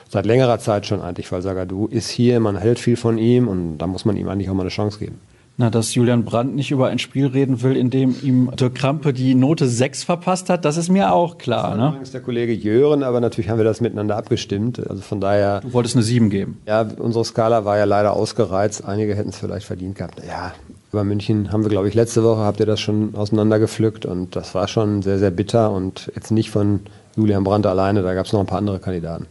seit 0.09 0.25
längerer 0.25 0.59
Zeit 0.59 0.87
schon 0.87 1.03
eigentlich, 1.03 1.31
weil 1.31 1.43
Sagadu 1.43 1.89
ist 1.89 2.09
hier, 2.09 2.41
man 2.41 2.57
hält 2.57 2.79
viel 2.79 2.97
von 2.97 3.19
ihm 3.19 3.49
und 3.49 3.79
da 3.79 3.87
muss 3.87 4.07
man 4.07 4.17
ihm 4.17 4.29
eigentlich 4.29 4.49
auch 4.49 4.55
mal 4.55 4.63
eine 4.63 4.71
Chance 4.71 4.99
geben. 4.99 5.21
Na, 5.57 5.71
dass 5.71 5.95
Julian 5.95 6.25
Brandt 6.25 6.57
nicht 6.57 6.73
über 6.73 6.89
ein 6.89 6.99
Spiel 6.99 7.27
reden 7.27 7.63
will, 7.63 7.77
in 7.77 7.89
dem 7.89 8.17
ihm 8.23 8.51
Dirk 8.57 8.75
Krampe 8.75 9.13
die 9.13 9.37
Note 9.37 9.69
6 9.69 10.03
verpasst 10.03 10.51
hat, 10.51 10.65
das 10.65 10.77
ist 10.77 10.89
mir 10.89 11.13
auch 11.13 11.39
klar. 11.39 11.71
Das 11.71 11.79
ne? 11.79 11.89
übrigens 11.91 12.11
der 12.11 12.23
Kollege 12.23 12.53
Jören, 12.53 13.05
aber 13.05 13.21
natürlich 13.21 13.49
haben 13.51 13.59
wir 13.59 13.65
das 13.65 13.81
miteinander 13.81 14.17
abgestimmt. 14.17 14.85
Also 14.91 15.03
von 15.03 15.21
daher. 15.21 15.61
Du 15.61 15.73
wolltest 15.73 15.95
eine 15.95 16.03
7 16.03 16.29
geben. 16.29 16.59
Ja, 16.67 16.85
unsere 16.99 17.25
Skala 17.25 17.65
war 17.65 17.79
ja 17.79 17.85
leider 17.85 18.15
ausgereizt. 18.15 18.85
Einige 18.85 19.15
hätten 19.15 19.29
es 19.29 19.39
vielleicht 19.39 19.67
verdient 19.67 19.95
gehabt. 19.95 20.21
Ja, 20.27 20.55
über 20.93 21.05
München 21.05 21.53
haben 21.53 21.63
wir, 21.63 21.71
glaube 21.71 21.89
ich, 21.89 21.95
letzte 21.95 22.25
Woche 22.25 22.41
habt 22.41 22.59
ihr 22.59 22.67
das 22.67 22.81
schon 22.81 23.15
auseinandergepflückt 23.15 24.07
und 24.07 24.35
das 24.35 24.55
war 24.57 24.67
schon 24.67 25.03
sehr, 25.03 25.19
sehr 25.19 25.31
bitter 25.31 25.71
und 25.71 26.11
jetzt 26.17 26.31
nicht 26.33 26.51
von 26.51 26.81
Julian 27.17 27.45
Brandt 27.45 27.67
alleine, 27.67 28.03
da 28.03 28.15
gab 28.15 28.27
es 28.27 28.33
noch 28.33 28.41
ein 28.41 28.47
paar 28.47 28.59
andere 28.59 28.81
Kandidaten. 28.81 29.27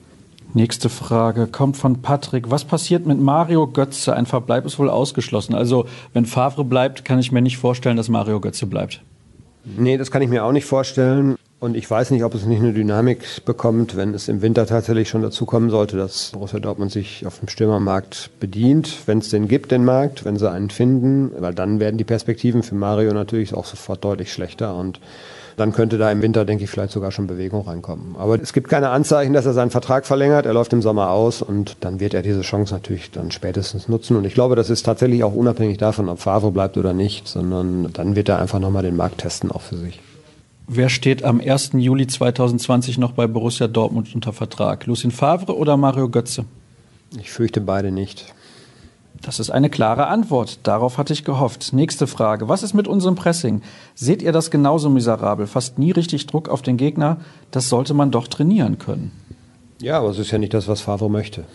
Nächste 0.55 0.89
Frage 0.89 1.47
kommt 1.47 1.77
von 1.77 2.03
Patrick. 2.03 2.51
Was 2.51 2.63
passiert 2.63 3.07
mit 3.07 3.19
Mario 3.19 3.65
Götze? 3.65 4.15
Ein 4.15 4.27
Verbleib 4.27 4.65
ist 4.65 4.77
wohl 4.77 4.89
ausgeschlossen. 4.89 5.55
Also, 5.55 5.87
wenn 6.13 6.27
Favre 6.27 6.63
bleibt, 6.63 7.03
kann 7.03 7.17
ich 7.17 7.31
mir 7.31 7.41
nicht 7.41 7.57
vorstellen, 7.57 7.97
dass 7.97 8.07
Mario 8.07 8.39
Götze 8.39 8.67
bleibt. 8.67 9.01
Nee, 9.65 9.97
das 9.97 10.11
kann 10.11 10.21
ich 10.21 10.29
mir 10.29 10.45
auch 10.45 10.51
nicht 10.51 10.65
vorstellen. 10.65 11.37
Und 11.59 11.75
ich 11.75 11.89
weiß 11.89 12.11
nicht, 12.11 12.23
ob 12.23 12.35
es 12.35 12.45
nicht 12.45 12.59
eine 12.59 12.73
Dynamik 12.73 13.45
bekommt, 13.45 13.95
wenn 13.95 14.13
es 14.13 14.27
im 14.27 14.41
Winter 14.41 14.67
tatsächlich 14.67 15.09
schon 15.09 15.21
dazu 15.21 15.45
kommen 15.45 15.69
sollte, 15.69 15.95
dass 15.97 16.31
Borussia 16.33 16.59
Dortmund 16.59 16.91
sich 16.91 17.25
auf 17.25 17.39
dem 17.39 17.47
Stürmermarkt 17.47 18.29
bedient, 18.39 18.97
wenn 19.05 19.19
es 19.19 19.29
den 19.29 19.47
gibt, 19.47 19.71
den 19.71 19.85
Markt, 19.85 20.25
wenn 20.25 20.37
sie 20.37 20.51
einen 20.51 20.69
finden, 20.69 21.31
weil 21.39 21.53
dann 21.53 21.79
werden 21.79 21.97
die 21.97 22.03
Perspektiven 22.03 22.63
für 22.63 22.75
Mario 22.75 23.13
natürlich 23.13 23.53
auch 23.53 23.65
sofort 23.65 24.03
deutlich 24.03 24.33
schlechter 24.33 24.75
und 24.75 24.99
dann 25.57 25.71
könnte 25.71 25.97
da 25.97 26.11
im 26.11 26.21
Winter, 26.21 26.45
denke 26.45 26.63
ich, 26.63 26.69
vielleicht 26.69 26.91
sogar 26.91 27.11
schon 27.11 27.27
Bewegung 27.27 27.67
reinkommen. 27.67 28.15
Aber 28.17 28.41
es 28.41 28.53
gibt 28.53 28.69
keine 28.69 28.89
Anzeichen, 28.89 29.33
dass 29.33 29.45
er 29.45 29.53
seinen 29.53 29.71
Vertrag 29.71 30.05
verlängert. 30.05 30.45
Er 30.45 30.53
läuft 30.53 30.73
im 30.73 30.81
Sommer 30.81 31.09
aus 31.09 31.41
und 31.41 31.77
dann 31.81 31.99
wird 31.99 32.13
er 32.13 32.21
diese 32.21 32.41
Chance 32.41 32.73
natürlich 32.73 33.11
dann 33.11 33.31
spätestens 33.31 33.87
nutzen. 33.87 34.15
Und 34.15 34.25
ich 34.25 34.33
glaube, 34.33 34.55
das 34.55 34.69
ist 34.69 34.83
tatsächlich 34.83 35.23
auch 35.23 35.33
unabhängig 35.33 35.77
davon, 35.77 36.09
ob 36.09 36.19
Favre 36.19 36.51
bleibt 36.51 36.77
oder 36.77 36.93
nicht, 36.93 37.27
sondern 37.27 37.91
dann 37.93 38.15
wird 38.15 38.29
er 38.29 38.39
einfach 38.39 38.59
nochmal 38.59 38.83
den 38.83 38.95
Markt 38.95 39.19
testen, 39.19 39.51
auch 39.51 39.61
für 39.61 39.77
sich. 39.77 39.99
Wer 40.67 40.89
steht 40.89 41.23
am 41.23 41.41
1. 41.41 41.71
Juli 41.73 42.07
2020 42.07 42.97
noch 42.97 43.11
bei 43.11 43.27
Borussia 43.27 43.67
Dortmund 43.67 44.15
unter 44.15 44.31
Vertrag? 44.31 44.85
Lucien 44.85 45.11
Favre 45.11 45.57
oder 45.57 45.75
Mario 45.75 46.07
Götze? 46.07 46.45
Ich 47.19 47.31
fürchte 47.31 47.59
beide 47.59 47.91
nicht. 47.91 48.33
Das 49.23 49.39
ist 49.39 49.49
eine 49.49 49.69
klare 49.69 50.07
Antwort. 50.07 50.59
Darauf 50.63 50.97
hatte 50.97 51.13
ich 51.13 51.23
gehofft. 51.23 51.71
Nächste 51.71 52.07
Frage. 52.07 52.49
Was 52.49 52.61
ist 52.61 52.73
mit 52.73 52.89
unserem 52.89 53.15
Pressing? 53.15 53.61
Seht 53.95 54.21
ihr 54.21 54.33
das 54.33 54.51
genauso 54.51 54.89
miserabel? 54.89 55.47
Fast 55.47 55.79
nie 55.79 55.91
richtig 55.91 56.27
Druck 56.27 56.49
auf 56.49 56.61
den 56.61 56.75
Gegner. 56.75 57.17
Das 57.49 57.69
sollte 57.69 57.93
man 57.93 58.11
doch 58.11 58.27
trainieren 58.27 58.79
können. 58.79 59.11
Ja, 59.81 59.99
aber 59.99 60.09
es 60.09 60.19
ist 60.19 60.31
ja 60.31 60.37
nicht 60.37 60.53
das, 60.53 60.67
was 60.67 60.81
Favre 60.81 61.09
möchte. 61.09 61.45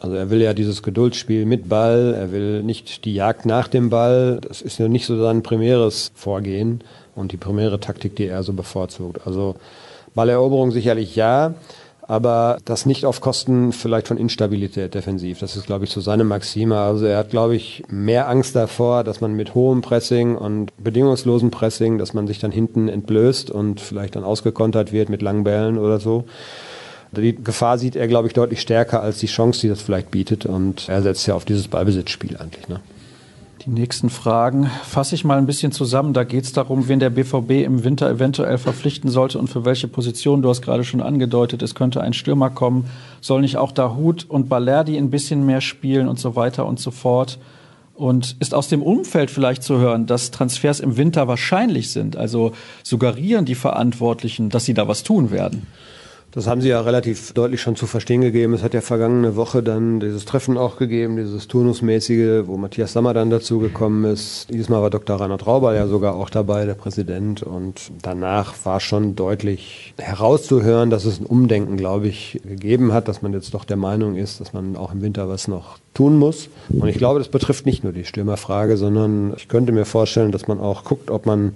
Also 0.00 0.14
er 0.14 0.30
will 0.30 0.40
ja 0.40 0.54
dieses 0.54 0.82
Geduldsspiel 0.82 1.46
mit 1.46 1.68
Ball, 1.68 2.14
er 2.14 2.30
will 2.30 2.62
nicht 2.62 3.04
die 3.04 3.14
Jagd 3.14 3.44
nach 3.44 3.68
dem 3.68 3.90
Ball. 3.90 4.38
Das 4.46 4.62
ist 4.62 4.78
ja 4.78 4.86
nicht 4.86 5.06
so 5.06 5.18
sein 5.18 5.42
primäres 5.42 6.12
Vorgehen 6.14 6.84
und 7.16 7.32
die 7.32 7.36
primäre 7.36 7.80
Taktik, 7.80 8.14
die 8.14 8.26
er 8.26 8.42
so 8.42 8.52
bevorzugt. 8.52 9.26
Also 9.26 9.56
Balleroberung 10.14 10.70
sicherlich 10.70 11.16
ja, 11.16 11.54
aber 12.06 12.58
das 12.64 12.86
nicht 12.86 13.06
auf 13.06 13.20
Kosten 13.20 13.72
vielleicht 13.72 14.08
von 14.08 14.18
Instabilität 14.18 14.94
defensiv. 14.94 15.38
Das 15.38 15.56
ist, 15.56 15.66
glaube 15.66 15.84
ich, 15.84 15.90
so 15.90 16.00
seine 16.00 16.24
Maxime. 16.24 16.78
Also 16.78 17.06
er 17.06 17.18
hat, 17.18 17.30
glaube 17.30 17.56
ich, 17.56 17.82
mehr 17.88 18.28
Angst 18.28 18.54
davor, 18.54 19.04
dass 19.04 19.20
man 19.20 19.32
mit 19.32 19.54
hohem 19.54 19.80
Pressing 19.80 20.36
und 20.36 20.72
bedingungslosem 20.82 21.50
Pressing, 21.50 21.98
dass 21.98 22.12
man 22.12 22.26
sich 22.26 22.38
dann 22.38 22.52
hinten 22.52 22.88
entblößt 22.88 23.50
und 23.50 23.80
vielleicht 23.80 24.16
dann 24.16 24.24
ausgekontert 24.24 24.92
wird 24.92 25.08
mit 25.08 25.22
langen 25.22 25.44
Bällen 25.44 25.78
oder 25.78 25.98
so. 25.98 26.24
Die 27.12 27.36
Gefahr 27.36 27.78
sieht 27.78 27.96
er, 27.96 28.08
glaube 28.08 28.28
ich, 28.28 28.34
deutlich 28.34 28.60
stärker 28.60 29.00
als 29.00 29.18
die 29.18 29.26
Chance, 29.26 29.60
die 29.60 29.68
das 29.68 29.80
vielleicht 29.80 30.10
bietet. 30.10 30.46
Und 30.46 30.88
er 30.88 31.00
setzt 31.00 31.26
ja 31.26 31.34
auf 31.34 31.44
dieses 31.44 31.68
Ballbesitzspiel 31.68 32.36
eigentlich. 32.36 32.68
Ne? 32.68 32.80
Die 33.64 33.70
nächsten 33.70 34.10
Fragen 34.10 34.70
fasse 34.86 35.14
ich 35.14 35.24
mal 35.24 35.38
ein 35.38 35.46
bisschen 35.46 35.72
zusammen. 35.72 36.12
Da 36.12 36.24
geht 36.24 36.44
es 36.44 36.52
darum, 36.52 36.86
wen 36.86 37.00
der 37.00 37.08
BVB 37.08 37.64
im 37.64 37.82
Winter 37.82 38.10
eventuell 38.10 38.58
verpflichten 38.58 39.08
sollte 39.08 39.38
und 39.38 39.48
für 39.48 39.64
welche 39.64 39.88
Position. 39.88 40.42
Du 40.42 40.50
hast 40.50 40.60
gerade 40.60 40.84
schon 40.84 41.00
angedeutet, 41.00 41.62
es 41.62 41.74
könnte 41.74 42.02
ein 42.02 42.12
Stürmer 42.12 42.50
kommen. 42.50 42.90
Soll 43.22 43.40
nicht 43.40 43.56
auch 43.56 43.72
Dahut 43.72 44.26
und 44.28 44.50
Balerdi 44.50 44.98
ein 44.98 45.08
bisschen 45.08 45.46
mehr 45.46 45.62
spielen 45.62 46.08
und 46.08 46.18
so 46.18 46.36
weiter 46.36 46.66
und 46.66 46.78
so 46.78 46.90
fort? 46.90 47.38
Und 47.94 48.36
ist 48.38 48.54
aus 48.54 48.68
dem 48.68 48.82
Umfeld 48.82 49.30
vielleicht 49.30 49.62
zu 49.62 49.78
hören, 49.78 50.04
dass 50.04 50.30
Transfers 50.30 50.80
im 50.80 50.98
Winter 50.98 51.26
wahrscheinlich 51.26 51.90
sind? 51.90 52.18
Also 52.18 52.52
suggerieren 52.82 53.46
die 53.46 53.54
Verantwortlichen, 53.54 54.50
dass 54.50 54.66
sie 54.66 54.74
da 54.74 54.88
was 54.88 55.04
tun 55.04 55.30
werden? 55.30 55.66
Das 56.34 56.48
haben 56.48 56.60
Sie 56.60 56.68
ja 56.68 56.80
relativ 56.80 57.32
deutlich 57.32 57.60
schon 57.60 57.76
zu 57.76 57.86
verstehen 57.86 58.20
gegeben. 58.20 58.54
Es 58.54 58.64
hat 58.64 58.74
ja 58.74 58.80
vergangene 58.80 59.36
Woche 59.36 59.62
dann 59.62 60.00
dieses 60.00 60.24
Treffen 60.24 60.58
auch 60.58 60.78
gegeben, 60.78 61.16
dieses 61.16 61.46
Turnusmäßige, 61.46 62.48
wo 62.48 62.56
Matthias 62.56 62.92
Sammer 62.92 63.14
dann 63.14 63.30
dazu 63.30 63.60
gekommen 63.60 64.04
ist. 64.04 64.50
Dieses 64.50 64.68
Mal 64.68 64.82
war 64.82 64.90
Dr. 64.90 65.14
Rainer 65.20 65.38
Trauber 65.38 65.76
ja 65.76 65.86
sogar 65.86 66.16
auch 66.16 66.30
dabei, 66.30 66.66
der 66.66 66.74
Präsident. 66.74 67.44
Und 67.44 67.92
danach 68.02 68.52
war 68.64 68.80
schon 68.80 69.14
deutlich 69.14 69.94
herauszuhören, 69.96 70.90
dass 70.90 71.04
es 71.04 71.20
ein 71.20 71.26
Umdenken, 71.26 71.76
glaube 71.76 72.08
ich, 72.08 72.40
gegeben 72.44 72.92
hat, 72.92 73.06
dass 73.06 73.22
man 73.22 73.32
jetzt 73.32 73.54
doch 73.54 73.64
der 73.64 73.76
Meinung 73.76 74.16
ist, 74.16 74.40
dass 74.40 74.52
man 74.52 74.74
auch 74.74 74.92
im 74.92 75.02
Winter 75.02 75.28
was 75.28 75.46
noch 75.46 75.78
tun 75.94 76.18
muss. 76.18 76.48
Und 76.68 76.88
ich 76.88 76.98
glaube, 76.98 77.20
das 77.20 77.28
betrifft 77.28 77.64
nicht 77.64 77.84
nur 77.84 77.92
die 77.92 78.04
Stürmerfrage, 78.04 78.76
sondern 78.76 79.34
ich 79.36 79.46
könnte 79.46 79.70
mir 79.70 79.84
vorstellen, 79.84 80.32
dass 80.32 80.48
man 80.48 80.58
auch 80.58 80.82
guckt, 80.82 81.12
ob 81.12 81.26
man 81.26 81.52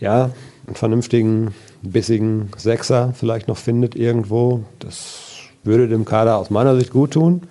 ja 0.00 0.30
einen 0.66 0.76
vernünftigen 0.76 1.52
bissigen 1.82 2.50
Sechser 2.56 3.12
vielleicht 3.14 3.48
noch 3.48 3.56
findet 3.56 3.94
irgendwo. 3.94 4.62
Das 4.78 5.32
würde 5.64 5.88
dem 5.88 6.04
Kader 6.04 6.38
aus 6.38 6.50
meiner 6.50 6.76
Sicht 6.76 6.92
gut 6.92 7.12
tun. 7.12 7.42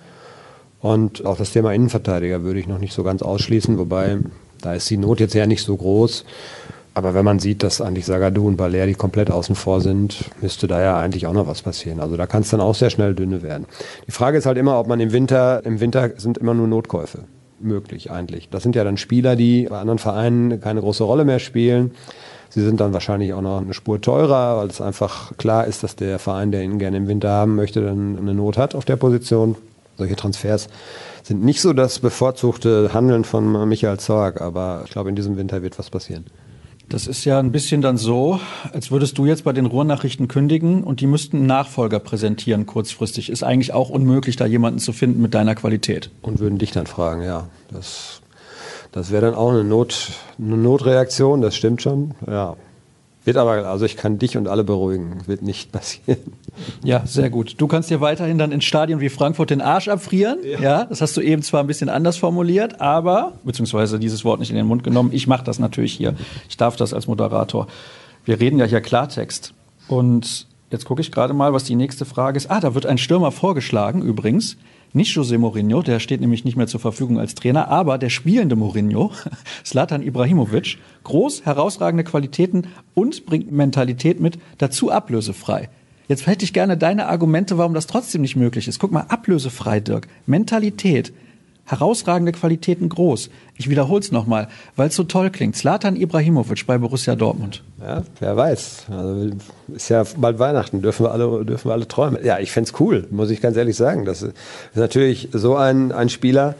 Und 0.80 1.24
auch 1.24 1.36
das 1.36 1.52
Thema 1.52 1.72
Innenverteidiger 1.72 2.42
würde 2.42 2.58
ich 2.58 2.66
noch 2.66 2.78
nicht 2.78 2.92
so 2.92 3.04
ganz 3.04 3.22
ausschließen, 3.22 3.78
wobei 3.78 4.18
da 4.60 4.74
ist 4.74 4.90
die 4.90 4.96
Not 4.96 5.20
jetzt 5.20 5.34
ja 5.34 5.46
nicht 5.46 5.62
so 5.62 5.76
groß. 5.76 6.24
Aber 6.94 7.14
wenn 7.14 7.24
man 7.24 7.38
sieht, 7.38 7.62
dass 7.62 7.80
eigentlich 7.80 8.04
Sagadu 8.04 8.46
und 8.46 8.56
Baleri 8.56 8.94
komplett 8.94 9.30
außen 9.30 9.54
vor 9.54 9.80
sind, 9.80 10.30
müsste 10.42 10.66
da 10.66 10.82
ja 10.82 10.98
eigentlich 10.98 11.26
auch 11.26 11.32
noch 11.32 11.46
was 11.46 11.62
passieren. 11.62 12.00
Also 12.00 12.16
da 12.16 12.26
kann 12.26 12.42
es 12.42 12.50
dann 12.50 12.60
auch 12.60 12.74
sehr 12.74 12.90
schnell 12.90 13.14
dünne 13.14 13.42
werden. 13.42 13.66
Die 14.06 14.12
Frage 14.12 14.36
ist 14.36 14.46
halt 14.46 14.58
immer, 14.58 14.78
ob 14.78 14.88
man 14.88 15.00
im 15.00 15.12
Winter, 15.12 15.64
im 15.64 15.80
Winter 15.80 16.10
sind 16.18 16.36
immer 16.36 16.52
nur 16.52 16.66
Notkäufe 16.66 17.24
möglich 17.60 18.10
eigentlich. 18.10 18.48
Das 18.50 18.62
sind 18.62 18.76
ja 18.76 18.84
dann 18.84 18.96
Spieler, 18.96 19.36
die 19.36 19.66
bei 19.70 19.78
anderen 19.78 19.98
Vereinen 19.98 20.60
keine 20.60 20.80
große 20.80 21.04
Rolle 21.04 21.24
mehr 21.24 21.38
spielen. 21.38 21.92
Sie 22.54 22.62
sind 22.62 22.80
dann 22.80 22.92
wahrscheinlich 22.92 23.32
auch 23.32 23.40
noch 23.40 23.62
eine 23.62 23.72
Spur 23.72 23.98
teurer, 23.98 24.58
weil 24.58 24.68
es 24.68 24.82
einfach 24.82 25.34
klar 25.38 25.66
ist, 25.66 25.82
dass 25.82 25.96
der 25.96 26.18
Verein, 26.18 26.52
der 26.52 26.62
ihn 26.62 26.78
gerne 26.78 26.98
im 26.98 27.08
Winter 27.08 27.30
haben 27.30 27.56
möchte, 27.56 27.80
dann 27.80 28.18
eine 28.18 28.34
Not 28.34 28.58
hat 28.58 28.74
auf 28.74 28.84
der 28.84 28.96
Position. 28.96 29.56
Solche 29.96 30.16
Transfers 30.16 30.68
sind 31.22 31.42
nicht 31.44 31.62
so 31.62 31.72
das 31.72 31.98
bevorzugte 32.00 32.90
Handeln 32.92 33.24
von 33.24 33.68
Michael 33.68 33.98
Zorg, 33.98 34.40
aber 34.40 34.82
ich 34.84 34.90
glaube, 34.90 35.08
in 35.08 35.16
diesem 35.16 35.36
Winter 35.36 35.62
wird 35.62 35.78
was 35.78 35.88
passieren. 35.88 36.26
Das 36.88 37.06
ist 37.06 37.24
ja 37.24 37.38
ein 37.38 37.52
bisschen 37.52 37.80
dann 37.80 37.96
so, 37.96 38.38
als 38.72 38.90
würdest 38.90 39.16
du 39.16 39.24
jetzt 39.24 39.44
bei 39.44 39.54
den 39.54 39.64
Ruhrnachrichten 39.64 40.28
kündigen 40.28 40.84
und 40.84 41.00
die 41.00 41.06
müssten 41.06 41.38
einen 41.38 41.46
Nachfolger 41.46 42.00
präsentieren 42.00 42.66
kurzfristig. 42.66 43.30
Ist 43.30 43.42
eigentlich 43.42 43.72
auch 43.72 43.88
unmöglich, 43.88 44.36
da 44.36 44.44
jemanden 44.44 44.78
zu 44.78 44.92
finden 44.92 45.22
mit 45.22 45.32
deiner 45.32 45.54
Qualität. 45.54 46.10
Und 46.20 46.38
würden 46.38 46.58
dich 46.58 46.72
dann 46.72 46.86
fragen, 46.86 47.22
ja. 47.22 47.48
Das, 47.70 48.21
das 48.92 49.10
wäre 49.10 49.26
dann 49.26 49.34
auch 49.34 49.50
eine, 49.50 49.64
Not, 49.64 50.12
eine 50.38 50.56
Notreaktion, 50.56 51.40
das 51.40 51.56
stimmt 51.56 51.82
schon. 51.82 52.14
Ja, 52.26 52.56
wird 53.24 53.36
aber, 53.36 53.68
also 53.68 53.84
ich 53.84 53.96
kann 53.96 54.18
dich 54.18 54.36
und 54.36 54.48
alle 54.48 54.64
beruhigen, 54.64 55.26
wird 55.26 55.42
nicht 55.42 55.70
passieren. 55.72 56.18
Ja, 56.82 57.06
sehr 57.06 57.30
gut. 57.30 57.54
Du 57.58 57.68
kannst 57.68 57.88
dir 57.90 58.00
weiterhin 58.00 58.36
dann 58.36 58.50
in 58.50 58.60
Stadien 58.60 59.00
wie 59.00 59.08
Frankfurt 59.08 59.50
den 59.50 59.60
Arsch 59.60 59.88
abfrieren. 59.88 60.38
Ja. 60.44 60.60
ja. 60.60 60.84
das 60.84 61.00
hast 61.00 61.16
du 61.16 61.20
eben 61.20 61.42
zwar 61.42 61.62
ein 61.62 61.66
bisschen 61.66 61.88
anders 61.88 62.16
formuliert, 62.16 62.80
aber, 62.80 63.34
beziehungsweise 63.44 63.98
dieses 63.98 64.24
Wort 64.24 64.40
nicht 64.40 64.50
in 64.50 64.56
den 64.56 64.66
Mund 64.66 64.82
genommen. 64.82 65.10
Ich 65.12 65.26
mache 65.26 65.44
das 65.44 65.58
natürlich 65.58 65.92
hier. 65.92 66.14
Ich 66.48 66.56
darf 66.56 66.76
das 66.76 66.92
als 66.92 67.06
Moderator. 67.06 67.68
Wir 68.24 68.40
reden 68.40 68.58
ja 68.58 68.64
hier 68.64 68.80
Klartext. 68.80 69.54
Und 69.88 70.46
jetzt 70.70 70.84
gucke 70.84 71.00
ich 71.00 71.12
gerade 71.12 71.32
mal, 71.32 71.52
was 71.52 71.64
die 71.64 71.76
nächste 71.76 72.04
Frage 72.04 72.36
ist. 72.36 72.50
Ah, 72.50 72.60
da 72.60 72.74
wird 72.74 72.86
ein 72.86 72.98
Stürmer 72.98 73.30
vorgeschlagen, 73.30 74.02
übrigens. 74.02 74.56
Nicht 74.94 75.16
José 75.16 75.38
Mourinho, 75.38 75.80
der 75.80 76.00
steht 76.00 76.20
nämlich 76.20 76.44
nicht 76.44 76.56
mehr 76.56 76.66
zur 76.66 76.80
Verfügung 76.80 77.18
als 77.18 77.34
Trainer, 77.34 77.68
aber 77.68 77.96
der 77.96 78.10
spielende 78.10 78.56
Mourinho, 78.56 79.10
Slatan 79.64 80.02
Ibrahimovic, 80.02 80.76
groß, 81.04 81.46
herausragende 81.46 82.04
Qualitäten 82.04 82.66
und 82.92 83.24
bringt 83.24 83.50
Mentalität 83.50 84.20
mit, 84.20 84.38
dazu 84.58 84.90
ablösefrei. 84.90 85.70
Jetzt 86.08 86.26
hätte 86.26 86.44
ich 86.44 86.52
gerne 86.52 86.76
deine 86.76 87.06
Argumente, 87.06 87.56
warum 87.56 87.72
das 87.72 87.86
trotzdem 87.86 88.20
nicht 88.20 88.36
möglich 88.36 88.68
ist. 88.68 88.78
Guck 88.78 88.92
mal, 88.92 89.06
ablösefrei, 89.08 89.80
Dirk. 89.80 90.08
Mentalität 90.26 91.14
herausragende 91.64 92.32
Qualitäten 92.32 92.88
groß. 92.88 93.30
Ich 93.56 93.70
wiederhole 93.70 94.00
es 94.00 94.12
nochmal, 94.12 94.48
weil 94.76 94.88
es 94.88 94.96
so 94.96 95.04
toll 95.04 95.30
klingt. 95.30 95.56
Zlatan 95.56 95.96
Ibrahimovic 95.96 96.66
bei 96.66 96.78
Borussia 96.78 97.14
Dortmund. 97.14 97.62
Ja, 97.80 98.02
wer 98.20 98.36
weiß. 98.36 98.86
Also 98.90 99.30
ist 99.74 99.88
ja 99.88 100.04
bald 100.16 100.38
Weihnachten, 100.38 100.82
dürfen 100.82 101.06
wir 101.06 101.12
alle, 101.12 101.44
dürfen 101.44 101.68
wir 101.68 101.72
alle 101.72 101.88
träumen. 101.88 102.24
Ja, 102.24 102.38
ich 102.38 102.52
fände 102.52 102.70
es 102.72 102.80
cool, 102.80 103.06
muss 103.10 103.30
ich 103.30 103.40
ganz 103.40 103.56
ehrlich 103.56 103.76
sagen. 103.76 104.04
Das 104.04 104.22
ist 104.22 104.34
natürlich 104.74 105.28
so 105.32 105.56
ein, 105.56 105.92
ein 105.92 106.08
Spieler, 106.08 106.54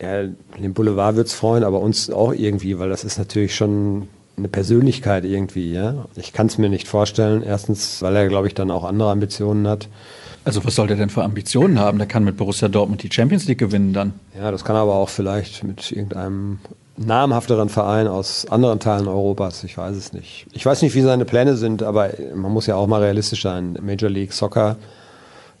ja, 0.00 0.24
den 0.58 0.74
Boulevard 0.74 1.16
wird 1.16 1.26
es 1.26 1.34
freuen, 1.34 1.64
aber 1.64 1.80
uns 1.80 2.10
auch 2.10 2.32
irgendwie, 2.32 2.78
weil 2.78 2.88
das 2.88 3.04
ist 3.04 3.18
natürlich 3.18 3.56
schon 3.56 4.08
eine 4.36 4.48
Persönlichkeit 4.48 5.24
irgendwie. 5.24 5.72
Ja? 5.72 6.06
Ich 6.14 6.32
kann 6.32 6.46
es 6.46 6.58
mir 6.58 6.68
nicht 6.68 6.88
vorstellen. 6.88 7.42
Erstens, 7.42 8.00
weil 8.02 8.14
er, 8.16 8.28
glaube 8.28 8.46
ich, 8.46 8.54
dann 8.54 8.70
auch 8.70 8.84
andere 8.84 9.10
Ambitionen 9.10 9.66
hat. 9.66 9.88
Also 10.48 10.64
was 10.64 10.76
soll 10.76 10.86
der 10.86 10.96
denn 10.96 11.10
für 11.10 11.22
Ambitionen 11.24 11.78
haben? 11.78 11.98
Der 11.98 12.06
kann 12.06 12.24
mit 12.24 12.38
Borussia 12.38 12.68
Dortmund 12.68 13.02
die 13.02 13.10
Champions 13.12 13.46
League 13.46 13.58
gewinnen 13.58 13.92
dann. 13.92 14.14
Ja, 14.34 14.50
das 14.50 14.64
kann 14.64 14.76
aber 14.76 14.94
auch 14.94 15.10
vielleicht 15.10 15.62
mit 15.62 15.92
irgendeinem 15.92 16.58
namhafteren 16.96 17.68
Verein 17.68 18.06
aus 18.06 18.46
anderen 18.46 18.80
Teilen 18.80 19.08
Europas. 19.08 19.62
Ich 19.64 19.76
weiß 19.76 19.94
es 19.94 20.14
nicht. 20.14 20.46
Ich 20.52 20.64
weiß 20.64 20.80
nicht, 20.80 20.94
wie 20.94 21.02
seine 21.02 21.26
Pläne 21.26 21.58
sind, 21.58 21.82
aber 21.82 22.12
man 22.34 22.50
muss 22.50 22.66
ja 22.66 22.76
auch 22.76 22.86
mal 22.86 23.02
realistisch 23.02 23.42
sein. 23.42 23.76
Major 23.82 24.08
League 24.08 24.32
Soccer 24.32 24.78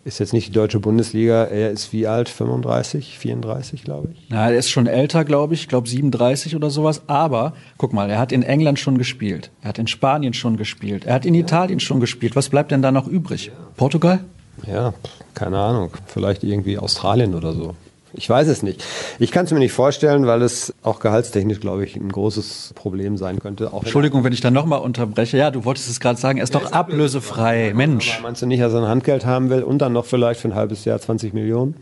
ist 0.06 0.20
jetzt 0.20 0.32
nicht 0.32 0.48
die 0.48 0.52
deutsche 0.52 0.80
Bundesliga. 0.80 1.44
Er 1.44 1.70
ist 1.70 1.92
wie 1.92 2.06
alt? 2.06 2.30
35, 2.30 3.18
34, 3.18 3.84
glaube 3.84 4.08
ich. 4.14 4.26
Na, 4.30 4.50
er 4.50 4.56
ist 4.56 4.70
schon 4.70 4.86
älter, 4.86 5.26
glaube 5.26 5.52
ich. 5.52 5.60
Ich 5.60 5.68
glaube 5.68 5.86
37 5.86 6.56
oder 6.56 6.70
sowas. 6.70 7.02
Aber 7.08 7.52
guck 7.76 7.92
mal, 7.92 8.08
er 8.08 8.18
hat 8.18 8.32
in 8.32 8.42
England 8.42 8.78
schon 8.78 8.96
gespielt. 8.96 9.50
Er 9.60 9.68
hat 9.68 9.78
in 9.78 9.86
Spanien 9.86 10.32
schon 10.32 10.56
gespielt. 10.56 11.04
Er 11.04 11.12
hat 11.12 11.26
in 11.26 11.34
Italien 11.34 11.78
schon 11.78 12.00
gespielt. 12.00 12.36
Was 12.36 12.48
bleibt 12.48 12.70
denn 12.70 12.80
da 12.80 12.90
noch 12.90 13.06
übrig? 13.06 13.52
Portugal? 13.76 14.20
Ja, 14.66 14.94
keine 15.34 15.58
Ahnung. 15.58 15.90
Vielleicht 16.06 16.44
irgendwie 16.44 16.78
Australien 16.78 17.34
oder 17.34 17.52
so. 17.52 17.74
Ich 18.14 18.28
weiß 18.28 18.48
es 18.48 18.62
nicht. 18.62 18.82
Ich 19.18 19.30
kann 19.30 19.44
es 19.44 19.50
mir 19.50 19.58
nicht 19.58 19.72
vorstellen, 19.72 20.26
weil 20.26 20.42
es 20.42 20.74
auch 20.82 20.98
gehaltstechnisch, 20.98 21.60
glaube 21.60 21.84
ich, 21.84 21.94
ein 21.94 22.10
großes 22.10 22.72
Problem 22.74 23.16
sein 23.16 23.38
könnte. 23.38 23.70
Entschuldigung, 23.72 24.24
wenn 24.24 24.32
ich 24.32 24.40
da 24.40 24.50
nochmal 24.50 24.80
unterbreche. 24.80 25.36
Ja, 25.36 25.50
du 25.50 25.64
wolltest 25.64 25.90
es 25.90 26.00
gerade 26.00 26.18
sagen, 26.18 26.38
er 26.38 26.44
ist 26.44 26.54
ja, 26.54 26.60
doch 26.60 26.66
ist 26.66 26.72
ablösefrei. 26.72 27.72
Mensch. 27.74 28.14
Aber 28.14 28.28
meinst 28.28 28.40
du 28.40 28.46
nicht, 28.46 28.62
dass 28.62 28.72
er 28.72 28.80
ein 28.80 28.88
Handgeld 28.88 29.26
haben 29.26 29.50
will 29.50 29.62
und 29.62 29.78
dann 29.78 29.92
noch 29.92 30.06
vielleicht 30.06 30.40
für 30.40 30.48
ein 30.48 30.54
halbes 30.54 30.84
Jahr 30.84 30.98
20 30.98 31.34
Millionen? 31.34 31.76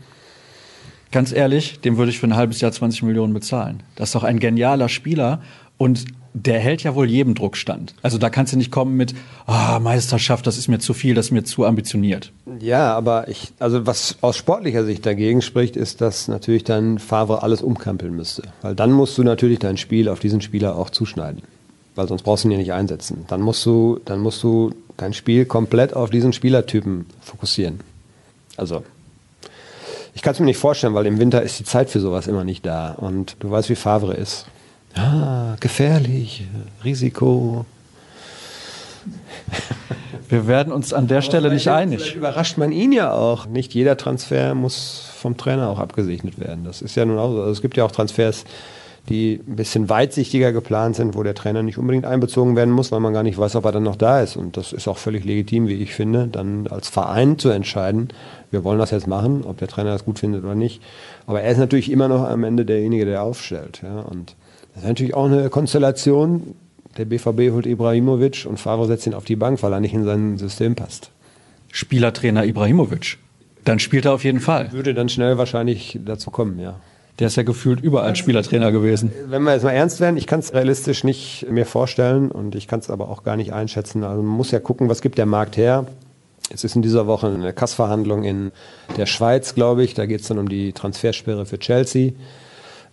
Ganz 1.11 1.31
ehrlich, 1.31 1.79
dem 1.79 1.97
würde 1.97 2.11
ich 2.11 2.19
für 2.19 2.27
ein 2.27 2.35
halbes 2.35 2.59
Jahr 2.59 2.73
20 2.73 3.03
Millionen 3.03 3.33
bezahlen. 3.33 3.81
Das 3.95 4.09
ist 4.09 4.15
doch 4.15 4.23
ein 4.23 4.39
genialer 4.39 4.89
Spieler 4.89 5.41
und 5.77 6.05
der 6.43 6.59
hält 6.59 6.83
ja 6.83 6.93
wohl 6.95 7.09
jedem 7.09 7.35
Druck 7.35 7.57
stand. 7.57 7.93
Also 8.01 8.17
da 8.17 8.29
kannst 8.29 8.53
du 8.53 8.57
nicht 8.57 8.71
kommen 8.71 8.95
mit, 8.95 9.15
ah, 9.45 9.79
Meisterschaft, 9.79 10.45
das 10.45 10.57
ist 10.57 10.67
mir 10.67 10.79
zu 10.79 10.93
viel, 10.93 11.15
das 11.15 11.27
ist 11.27 11.31
mir 11.31 11.43
zu 11.43 11.65
ambitioniert. 11.65 12.31
Ja, 12.59 12.95
aber 12.95 13.27
ich, 13.27 13.51
also 13.59 13.85
was 13.85 14.17
aus 14.21 14.37
sportlicher 14.37 14.85
Sicht 14.85 15.05
dagegen 15.05 15.41
spricht, 15.41 15.75
ist, 15.75 16.01
dass 16.01 16.27
natürlich 16.27 16.63
dann 16.63 16.99
Favre 16.99 17.43
alles 17.43 17.61
umkampeln 17.61 18.15
müsste. 18.15 18.43
Weil 18.61 18.75
dann 18.75 18.91
musst 18.91 19.17
du 19.17 19.23
natürlich 19.23 19.59
dein 19.59 19.77
Spiel 19.77 20.09
auf 20.09 20.19
diesen 20.19 20.41
Spieler 20.41 20.75
auch 20.75 20.89
zuschneiden. 20.89 21.41
Weil 21.95 22.07
sonst 22.07 22.21
brauchst 22.21 22.43
du 22.43 22.49
ihn 22.49 22.51
ja 22.51 22.57
nicht 22.57 22.73
einsetzen. 22.73 23.25
Dann 23.27 23.41
musst 23.41 23.65
du, 23.65 23.99
dann 24.05 24.19
musst 24.19 24.43
du 24.43 24.73
dein 24.97 25.13
Spiel 25.13 25.45
komplett 25.45 25.95
auf 25.95 26.11
diesen 26.11 26.33
Spielertypen 26.33 27.05
fokussieren. 27.21 27.79
Also, 28.55 28.83
ich 30.13 30.21
kann 30.21 30.33
es 30.33 30.39
mir 30.39 30.45
nicht 30.45 30.57
vorstellen, 30.57 30.93
weil 30.93 31.05
im 31.05 31.19
Winter 31.19 31.41
ist 31.41 31.59
die 31.59 31.63
Zeit 31.63 31.89
für 31.89 31.99
sowas 31.99 32.27
immer 32.27 32.43
nicht 32.43 32.65
da. 32.65 32.91
Und 32.91 33.37
du 33.39 33.49
weißt, 33.49 33.69
wie 33.69 33.75
Favre 33.75 34.13
ist. 34.13 34.45
Ah, 34.97 35.55
gefährlich, 35.59 36.45
Risiko. 36.83 37.65
Wir 40.29 40.47
werden 40.47 40.73
uns 40.73 40.91
an 40.93 41.07
der 41.07 41.17
Aber 41.17 41.21
Stelle 41.25 41.53
nicht 41.53 41.69
einig. 41.69 42.15
Überrascht 42.15 42.57
man 42.57 42.71
ihn 42.71 42.91
ja 42.91 43.13
auch. 43.13 43.45
Nicht 43.45 43.73
jeder 43.73 43.95
Transfer 43.95 44.55
muss 44.55 45.09
vom 45.15 45.37
Trainer 45.37 45.69
auch 45.69 45.79
abgesegnet 45.79 46.39
werden. 46.39 46.65
Das 46.65 46.81
ist 46.81 46.95
ja 46.95 47.05
nun 47.05 47.17
auch 47.17 47.31
so. 47.31 47.39
Also 47.39 47.51
es 47.51 47.61
gibt 47.61 47.77
ja 47.77 47.85
auch 47.85 47.91
Transfers, 47.91 48.43
die 49.07 49.41
ein 49.47 49.55
bisschen 49.55 49.87
weitsichtiger 49.89 50.51
geplant 50.51 50.97
sind, 50.97 51.15
wo 51.15 51.23
der 51.23 51.33
Trainer 51.33 51.63
nicht 51.63 51.77
unbedingt 51.77 52.05
einbezogen 52.05 52.55
werden 52.57 52.73
muss, 52.73 52.91
weil 52.91 52.99
man 52.99 53.13
gar 53.13 53.23
nicht 53.23 53.37
weiß, 53.37 53.55
ob 53.55 53.65
er 53.65 53.71
dann 53.71 53.83
noch 53.83 53.95
da 53.95 54.21
ist. 54.21 54.35
Und 54.35 54.57
das 54.57 54.73
ist 54.73 54.87
auch 54.87 54.97
völlig 54.97 55.23
legitim, 55.23 55.67
wie 55.67 55.81
ich 55.81 55.93
finde, 55.93 56.27
dann 56.27 56.67
als 56.67 56.89
Verein 56.89 57.39
zu 57.39 57.49
entscheiden, 57.49 58.09
wir 58.51 58.63
wollen 58.63 58.79
das 58.79 58.91
jetzt 58.91 59.07
machen, 59.07 59.43
ob 59.45 59.57
der 59.57 59.67
Trainer 59.67 59.91
das 59.91 60.05
gut 60.05 60.19
findet 60.19 60.43
oder 60.43 60.55
nicht. 60.55 60.81
Aber 61.25 61.41
er 61.41 61.51
ist 61.51 61.57
natürlich 61.57 61.91
immer 61.91 62.07
noch 62.07 62.27
am 62.27 62.43
Ende 62.43 62.65
derjenige, 62.65 63.05
der 63.05 63.23
aufstellt. 63.23 63.81
Ja? 63.83 63.99
Und 64.01 64.35
das 64.77 64.83
ist 64.83 64.89
natürlich 64.89 65.15
auch 65.15 65.25
eine 65.25 65.49
Konstellation. 65.49 66.53
Der 66.97 67.05
BVB 67.05 67.51
holt 67.51 67.65
Ibrahimovic 67.65 68.45
und 68.47 68.59
Favre 68.59 68.85
setzt 68.85 69.07
ihn 69.07 69.15
auf 69.15 69.25
die 69.25 69.35
Bank, 69.35 69.63
weil 69.63 69.73
er 69.73 69.79
nicht 69.79 69.95
in 69.95 70.03
sein 70.05 70.37
System 70.37 70.75
passt. 70.75 71.09
Spielertrainer 71.71 72.45
Ibrahimovic. 72.45 73.17
Dann 73.63 73.79
spielt 73.79 74.05
er 74.05 74.13
auf 74.13 74.23
jeden 74.23 74.39
Fall. 74.39 74.71
Würde 74.71 74.93
dann 74.93 75.09
schnell 75.09 75.39
wahrscheinlich 75.39 75.99
dazu 76.05 76.29
kommen, 76.29 76.59
ja. 76.59 76.75
Der 77.17 77.25
ist 77.25 77.37
ja 77.37 77.41
gefühlt 77.41 77.79
überall 77.79 78.15
Spielertrainer 78.15 78.71
gewesen. 78.71 79.11
Wenn 79.27 79.41
wir 79.41 79.53
jetzt 79.53 79.63
mal 79.63 79.71
ernst 79.71 79.99
werden, 79.99 80.15
ich 80.15 80.27
kann 80.27 80.41
es 80.41 80.53
realistisch 80.53 81.03
nicht 81.03 81.47
mir 81.49 81.65
vorstellen 81.65 82.29
und 82.29 82.53
ich 82.53 82.67
kann 82.67 82.79
es 82.79 82.91
aber 82.91 83.09
auch 83.09 83.23
gar 83.23 83.35
nicht 83.35 83.53
einschätzen. 83.53 84.03
Also 84.03 84.21
man 84.21 84.37
muss 84.37 84.51
ja 84.51 84.59
gucken, 84.59 84.89
was 84.89 85.01
gibt 85.01 85.17
der 85.17 85.25
Markt 85.25 85.57
her. 85.57 85.87
Es 86.53 86.63
ist 86.63 86.75
in 86.75 86.83
dieser 86.83 87.07
Woche 87.07 87.27
eine 87.27 87.51
Kassverhandlung 87.51 88.23
in 88.23 88.51
der 88.95 89.07
Schweiz, 89.07 89.55
glaube 89.55 89.83
ich. 89.83 89.95
Da 89.95 90.05
geht 90.05 90.21
es 90.21 90.27
dann 90.27 90.37
um 90.37 90.47
die 90.47 90.73
Transfersperre 90.73 91.47
für 91.47 91.57
Chelsea. 91.57 92.11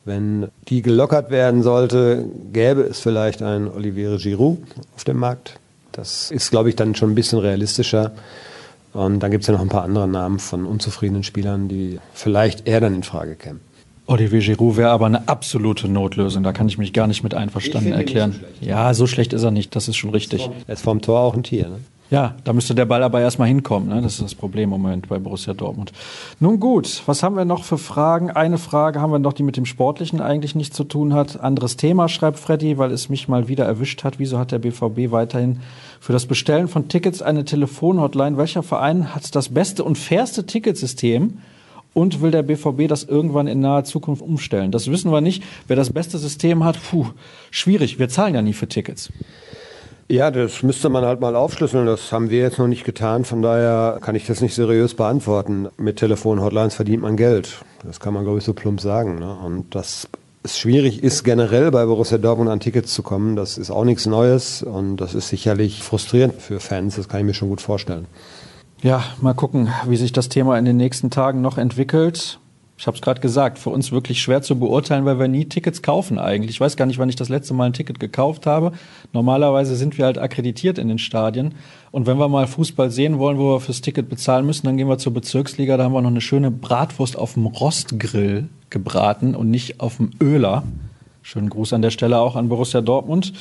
Wenn 0.05 0.49
die 0.69 0.83
gelockert 0.83 1.31
werden 1.31 1.63
sollte, 1.63 2.27
gäbe 2.53 2.83
es 2.83 3.01
vielleicht 3.01 3.43
einen 3.43 3.69
Olivier 3.69 4.19
Giroud 4.19 4.59
auf 4.95 5.05
dem 5.05 5.19
Markt. 5.19 5.59
Das 5.93 6.31
ist, 6.31 6.51
glaube 6.51 6.69
ich, 6.69 6.77
dann 6.77 6.95
schon 6.95 7.13
ein 7.13 7.15
bisschen 7.15 7.39
realistischer. 7.39 8.13
Und 8.93 9.21
dann 9.21 9.31
gibt 9.31 9.43
es 9.43 9.49
ja 9.49 9.55
noch 9.55 9.63
ein 9.63 9.69
paar 9.69 9.83
andere 9.83 10.07
Namen 10.07 10.39
von 10.39 10.67
unzufriedenen 10.67 11.23
Spielern, 11.23 11.69
die 11.69 11.99
vielleicht 12.13 12.69
eher 12.69 12.81
dann 12.81 12.95
in 12.95 13.03
Frage 13.03 13.35
kämen. 13.35 13.61
Olivier 14.07 14.41
Giroud 14.41 14.77
wäre 14.77 14.91
aber 14.91 15.07
eine 15.07 15.29
absolute 15.29 15.89
Notlösung. 15.89 16.43
Da 16.43 16.53
kann 16.53 16.69
ich 16.69 16.77
mich 16.77 16.93
gar 16.93 17.07
nicht 17.07 17.23
mit 17.23 17.35
einverstanden 17.35 17.93
erklären. 17.93 18.33
So 18.61 18.67
ja, 18.67 18.93
so 18.93 19.07
schlecht 19.07 19.33
ist 19.33 19.43
er 19.43 19.51
nicht. 19.51 19.75
Das 19.75 19.89
ist 19.89 19.97
schon 19.97 20.11
richtig. 20.11 20.51
Er 20.67 20.75
ist 20.75 20.83
vom 20.85 21.01
Tor 21.01 21.21
auch 21.21 21.35
ein 21.35 21.43
Tier. 21.43 21.69
Ne? 21.69 21.81
Ja, 22.15 22.37
da 22.45 22.53
müsste 22.53 22.77
der 22.77 22.85
Ball 22.85 23.03
aber 23.03 23.21
erstmal 23.21 23.49
hinkommen. 23.49 23.89
Ne? 23.89 24.01
Das 24.01 24.13
ist 24.13 24.23
das 24.23 24.35
Problem 24.37 24.73
im 24.73 24.81
Moment 24.81 25.09
bei 25.09 25.19
Borussia 25.19 25.53
Dortmund. 25.53 25.91
Nun 26.39 26.61
gut, 26.61 27.03
was 27.07 27.25
haben 27.25 27.35
wir 27.35 27.45
noch 27.45 27.65
für 27.65 27.77
Fragen? 27.77 28.31
Eine 28.31 28.57
Frage 28.57 29.01
haben 29.01 29.11
wir 29.11 29.19
noch, 29.19 29.33
die 29.33 29.43
mit 29.43 29.57
dem 29.57 29.67
Sportlichen 29.67 30.21
eigentlich 30.21 30.55
nichts 30.55 30.77
zu 30.77 30.85
tun 30.85 31.13
hat. 31.13 31.41
Anderes 31.41 31.77
Thema, 31.77 32.09
schreibt 32.09 32.39
Freddy, 32.39 32.79
weil 32.79 32.93
es 32.93 33.09
mich 33.09 33.27
mal 33.27 33.49
wieder 33.49 33.65
erwischt 33.65 34.05
hat. 34.05 34.21
Wieso 34.21 34.39
hat 34.39 34.53
der 34.53 34.61
BVB 34.61 35.11
weiterhin 35.11 35.59
für 35.99 36.13
das 36.13 36.27
Bestellen 36.27 36.69
von 36.69 36.87
Tickets 36.87 37.21
eine 37.21 37.45
Telefonhotline? 37.45 38.37
Welcher 38.37 38.63
Verein 38.63 39.13
hat 39.13 39.35
das 39.35 39.49
beste 39.49 39.83
und 39.83 39.99
fairste 39.99 40.47
Ticketsystem? 40.47 41.39
Und 41.95 42.23
will 42.23 42.31
der 42.31 42.45
BVB 42.45 42.87
das 42.87 43.03
irgendwann 43.03 43.49
in 43.49 43.59
naher 43.59 43.83
Zukunft 43.83 44.23
umstellen? 44.23 44.71
Das 44.71 44.89
wissen 44.89 45.11
wir 45.11 45.21
nicht. 45.21 45.43
Wer 45.67 45.75
das 45.75 45.93
beste 45.93 46.19
System 46.19 46.63
hat, 46.63 46.79
puh, 46.91 47.07
schwierig. 47.51 47.99
Wir 47.99 48.09
zahlen 48.09 48.37
ja 48.37 48.43
nie 48.43 48.53
für 48.53 48.69
Tickets. 48.69 49.11
Ja, 50.09 50.31
das 50.31 50.63
müsste 50.63 50.91
man 50.91 51.05
halt 51.05 51.21
mal 51.21 51.35
aufschlüsseln. 51.35 51.87
Das 51.87 52.13
haben 52.13 52.29
wir 52.31 52.41
jetzt 52.41 52.59
noch 52.59 52.69
nicht 52.69 52.85
getan. 52.85 53.25
Von 53.25 53.41
daher 53.41 53.99
kann 54.01 54.15
ich 54.15 54.27
das 54.27 54.41
nicht 54.41 54.55
seriös 54.55 54.95
beantworten. 54.95 55.69
Mit 55.79 55.97
Telefon-Hotlines 55.97 56.75
verdient 56.75 57.03
man 57.03 57.17
Geld. 57.17 57.65
Das 57.83 58.01
kann 58.01 58.13
man, 58.13 58.25
glaube 58.25 58.39
ich, 58.39 58.45
so 58.45 58.53
plump 58.53 58.81
sagen. 58.81 59.19
Ne? 59.19 59.35
Und 59.35 59.75
das 59.75 60.09
es 60.45 60.59
schwierig 60.59 61.03
ist, 61.03 61.25
generell 61.25 61.71
bei 61.71 61.87
Borussia 61.87 62.19
Dortmund 62.19 62.51
an 62.51 62.61
Tickets 62.61 62.93
zu 62.93 63.03
kommen, 63.03 63.35
das 63.35 63.57
ist 63.57 63.71
auch 63.71 63.85
nichts 63.85 64.05
Neues 64.05 64.63
und 64.63 64.99
das 64.99 65.15
ist 65.15 65.31
sicherlich 65.31 65.83
frustrierend 65.83 66.35
für 66.35 66.61
Fans. 66.61 66.97
Das 66.97 67.09
kann 67.09 67.21
ich 67.21 67.27
mir 67.27 67.35
schon 67.35 67.49
gut 67.49 67.63
vorstellen. 67.63 68.07
Ja, 68.83 69.03
mal 69.23 69.33
gucken, 69.33 69.71
wie 69.87 69.97
sich 69.97 70.13
das 70.13 70.29
Thema 70.29 70.59
in 70.59 70.67
den 70.67 70.77
nächsten 70.77 71.09
Tagen 71.09 71.41
noch 71.41 71.57
entwickelt. 71.57 72.39
Ich 72.85 72.87
habe 72.87 72.97
es 72.97 73.01
gerade 73.01 73.23
gesagt, 73.23 73.59
für 73.59 73.71
uns 73.71 73.93
wirklich 73.93 74.21
schwer 74.21 74.43
zu 74.43 74.59
beurteilen, 74.59 75.07
weil 75.07 75.19
wir 75.19 75.27
nie 75.27 75.47
Tickets 75.47 75.81
kaufen 75.81 76.19
eigentlich. 76.19 76.51
Ich 76.51 76.61
weiß 76.61 76.77
gar 76.77 76.85
nicht, 76.85 76.99
wann 76.99 77.09
ich 77.09 77.17
das 77.17 77.31
letzte 77.31 77.55
Mal 77.55 77.65
ein 77.65 77.73
Ticket 77.73 77.99
gekauft 77.99 78.45
habe. 78.45 78.73
Normalerweise 79.15 79.75
sind 79.75 79.97
wir 79.97 80.05
halt 80.05 80.19
akkreditiert 80.19 80.77
in 80.77 80.89
den 80.89 80.99
Stadien. 80.99 81.55
Und 81.93 82.07
wenn 82.07 82.19
wir 82.19 82.29
mal 82.29 82.47
Fußball 82.47 82.91
sehen 82.91 83.19
wollen, 83.19 83.39
wo 83.39 83.55
wir 83.55 83.61
fürs 83.61 83.81
Ticket 83.81 84.11
bezahlen 84.11 84.45
müssen, 84.45 84.67
dann 84.67 84.77
gehen 84.77 84.87
wir 84.87 84.99
zur 84.99 85.15
Bezirksliga. 85.15 85.79
Da 85.79 85.85
haben 85.85 85.95
wir 85.95 86.03
noch 86.03 86.11
eine 86.11 86.21
schöne 86.21 86.51
Bratwurst 86.51 87.17
auf 87.17 87.33
dem 87.33 87.47
Rostgrill 87.47 88.51
gebraten 88.69 89.35
und 89.35 89.49
nicht 89.49 89.81
auf 89.81 89.97
dem 89.97 90.11
Öler. 90.21 90.65
Schönen 91.23 91.49
Gruß 91.49 91.73
an 91.73 91.81
der 91.81 91.91
Stelle 91.91 92.19
auch 92.19 92.37
an 92.37 92.51
Borussia 92.51 92.83
Dortmund. 92.83 93.33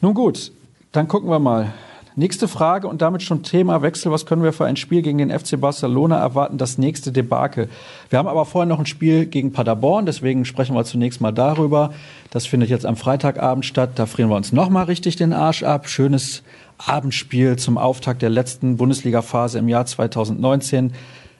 Nun 0.00 0.14
gut, 0.14 0.50
dann 0.90 1.06
gucken 1.06 1.30
wir 1.30 1.38
mal. 1.38 1.72
Nächste 2.16 2.48
Frage 2.48 2.88
und 2.88 3.02
damit 3.02 3.22
schon 3.22 3.44
Thema 3.44 3.82
Wechsel. 3.82 4.10
Was 4.10 4.26
können 4.26 4.42
wir 4.42 4.52
für 4.52 4.64
ein 4.64 4.76
Spiel 4.76 5.00
gegen 5.00 5.18
den 5.18 5.30
FC 5.30 5.60
Barcelona 5.60 6.18
erwarten? 6.18 6.58
Das 6.58 6.76
nächste 6.76 7.12
Debakel. 7.12 7.68
Wir 8.08 8.18
haben 8.18 8.26
aber 8.26 8.44
vorher 8.46 8.66
noch 8.66 8.80
ein 8.80 8.86
Spiel 8.86 9.26
gegen 9.26 9.52
Paderborn, 9.52 10.06
deswegen 10.06 10.44
sprechen 10.44 10.74
wir 10.74 10.84
zunächst 10.84 11.20
mal 11.20 11.30
darüber. 11.30 11.94
Das 12.30 12.46
findet 12.46 12.68
jetzt 12.68 12.84
am 12.84 12.96
Freitagabend 12.96 13.64
statt. 13.64 13.90
Da 13.94 14.06
frieren 14.06 14.28
wir 14.28 14.36
uns 14.36 14.52
nochmal 14.52 14.84
richtig 14.84 15.16
den 15.16 15.32
Arsch 15.32 15.62
ab. 15.62 15.88
Schönes 15.88 16.42
Abendspiel 16.78 17.56
zum 17.56 17.78
Auftakt 17.78 18.22
der 18.22 18.30
letzten 18.30 18.76
Bundesliga-Phase 18.76 19.58
im 19.58 19.68
Jahr 19.68 19.86
2019. 19.86 20.92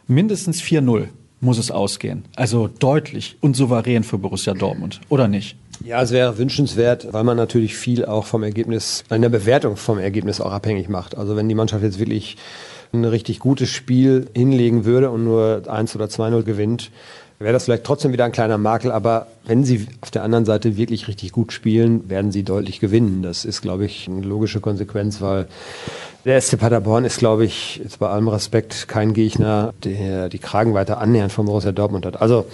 Mindestens 0.07 0.63
4-0 0.63 1.09
muss 1.41 1.59
es 1.59 1.71
ausgehen. 1.71 2.25
Also 2.37 2.69
deutlich 2.69 3.37
und 3.41 3.57
souverän 3.57 4.05
für 4.05 4.19
Borussia 4.19 4.55
Dortmund, 4.55 5.01
oder 5.09 5.27
nicht? 5.27 5.57
Ja, 5.83 6.03
es 6.03 6.11
wäre 6.11 6.37
wünschenswert, 6.37 7.12
weil 7.12 7.25
man 7.25 7.38
natürlich 7.38 7.75
viel 7.75 8.05
auch 8.05 8.27
vom 8.27 8.43
Ergebnis, 8.43 9.03
in 9.11 9.23
der 9.23 9.31
Bewertung 9.31 9.77
vom 9.77 9.99
Ergebnis 9.99 10.40
auch 10.40 10.53
abhängig 10.53 10.88
macht. 10.90 11.16
Also 11.16 11.37
wenn 11.37 11.49
die 11.49 11.55
Mannschaft 11.55 11.83
jetzt 11.83 11.99
wirklich 11.99 12.37
ein 12.93 13.05
richtig 13.05 13.38
gutes 13.38 13.71
Spiel 13.71 14.27
hinlegen 14.35 14.85
würde 14.85 15.11
und 15.11 15.25
nur 15.25 15.62
1 15.66 15.97
oder 15.97 16.07
2-0 16.07 16.43
gewinnt, 16.43 16.90
wäre 17.38 17.55
das 17.55 17.64
vielleicht 17.64 17.85
trotzdem 17.85 18.12
wieder 18.12 18.27
ein 18.27 18.33
kleiner 18.33 18.59
Makel. 18.59 18.93
Aber 18.93 19.29
wenn 19.47 19.64
sie 19.64 19.87
auf 20.03 20.11
der 20.11 20.23
anderen 20.23 20.45
Seite 20.45 20.77
wirklich 20.77 21.09
richtig 21.09 21.33
gut 21.33 21.51
spielen, 21.53 22.11
werden 22.11 22.31
sie 22.31 22.43
deutlich 22.43 22.81
gewinnen. 22.81 23.23
Das 23.23 23.47
ist, 23.47 23.62
glaube 23.62 23.87
ich, 23.87 24.07
eine 24.07 24.21
logische 24.21 24.61
Konsequenz, 24.61 25.23
weil 25.23 25.47
der 26.27 26.38
SC 26.38 26.59
Paderborn 26.59 27.07
ist, 27.07 27.19
glaube 27.19 27.47
ich, 27.47 27.81
jetzt 27.83 27.99
bei 28.01 28.09
allem 28.09 28.29
Respekt 28.29 28.87
kein 28.87 29.14
Gegner, 29.14 29.73
der 29.83 30.29
die 30.29 30.38
Kragen 30.38 30.75
weiter 30.75 30.99
annähernd 30.99 31.33
vom 31.33 31.47
Borussia 31.47 31.73
Dortmund 31.73 32.05
hat. 32.05 32.21
Also 32.21 32.45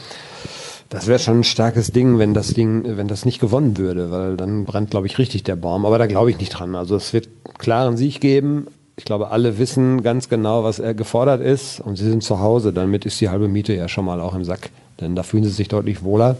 das 0.89 1.07
wäre 1.07 1.19
schon 1.19 1.41
ein 1.41 1.45
starkes 1.45 1.91
Ding, 1.91 2.19
wenn 2.19 2.35
das 2.35 2.49
Ding, 2.49 2.85
wenn 2.97 3.09
das 3.09 3.25
nicht 3.25 3.41
gewonnen 3.41 3.77
würde, 3.77 4.11
weil 4.11 4.37
dann 4.37 4.65
brennt, 4.65 4.91
glaube 4.91 5.07
ich, 5.07 5.19
richtig 5.19 5.43
der 5.43 5.57
Baum. 5.57 5.85
Aber 5.85 5.99
da 5.99 6.07
glaube 6.07 6.31
ich 6.31 6.39
nicht 6.39 6.51
dran. 6.51 6.75
Also 6.75 6.97
es 6.97 7.13
wird 7.13 7.29
klaren 7.59 7.97
Sieg 7.97 8.21
geben. 8.21 8.69
Ich 8.97 9.05
glaube, 9.05 9.31
alle 9.31 9.59
wissen 9.59 10.03
ganz 10.03 10.29
genau, 10.29 10.65
was 10.65 10.79
er 10.79 10.95
gefordert 10.95 11.43
ist 11.43 11.81
und 11.81 11.97
sie 11.97 12.09
sind 12.09 12.23
zu 12.23 12.41
Hause. 12.41 12.73
Damit 12.73 13.05
ist 13.05 13.21
die 13.21 13.29
halbe 13.29 13.49
Miete 13.49 13.75
ja 13.75 13.89
schon 13.89 14.05
mal 14.05 14.21
auch 14.21 14.35
im 14.35 14.45
Sack, 14.45 14.71
denn 15.01 15.15
da 15.17 15.23
fühlen 15.23 15.45
sie 15.45 15.51
sich 15.51 15.69
deutlich 15.69 16.03
wohler. 16.03 16.37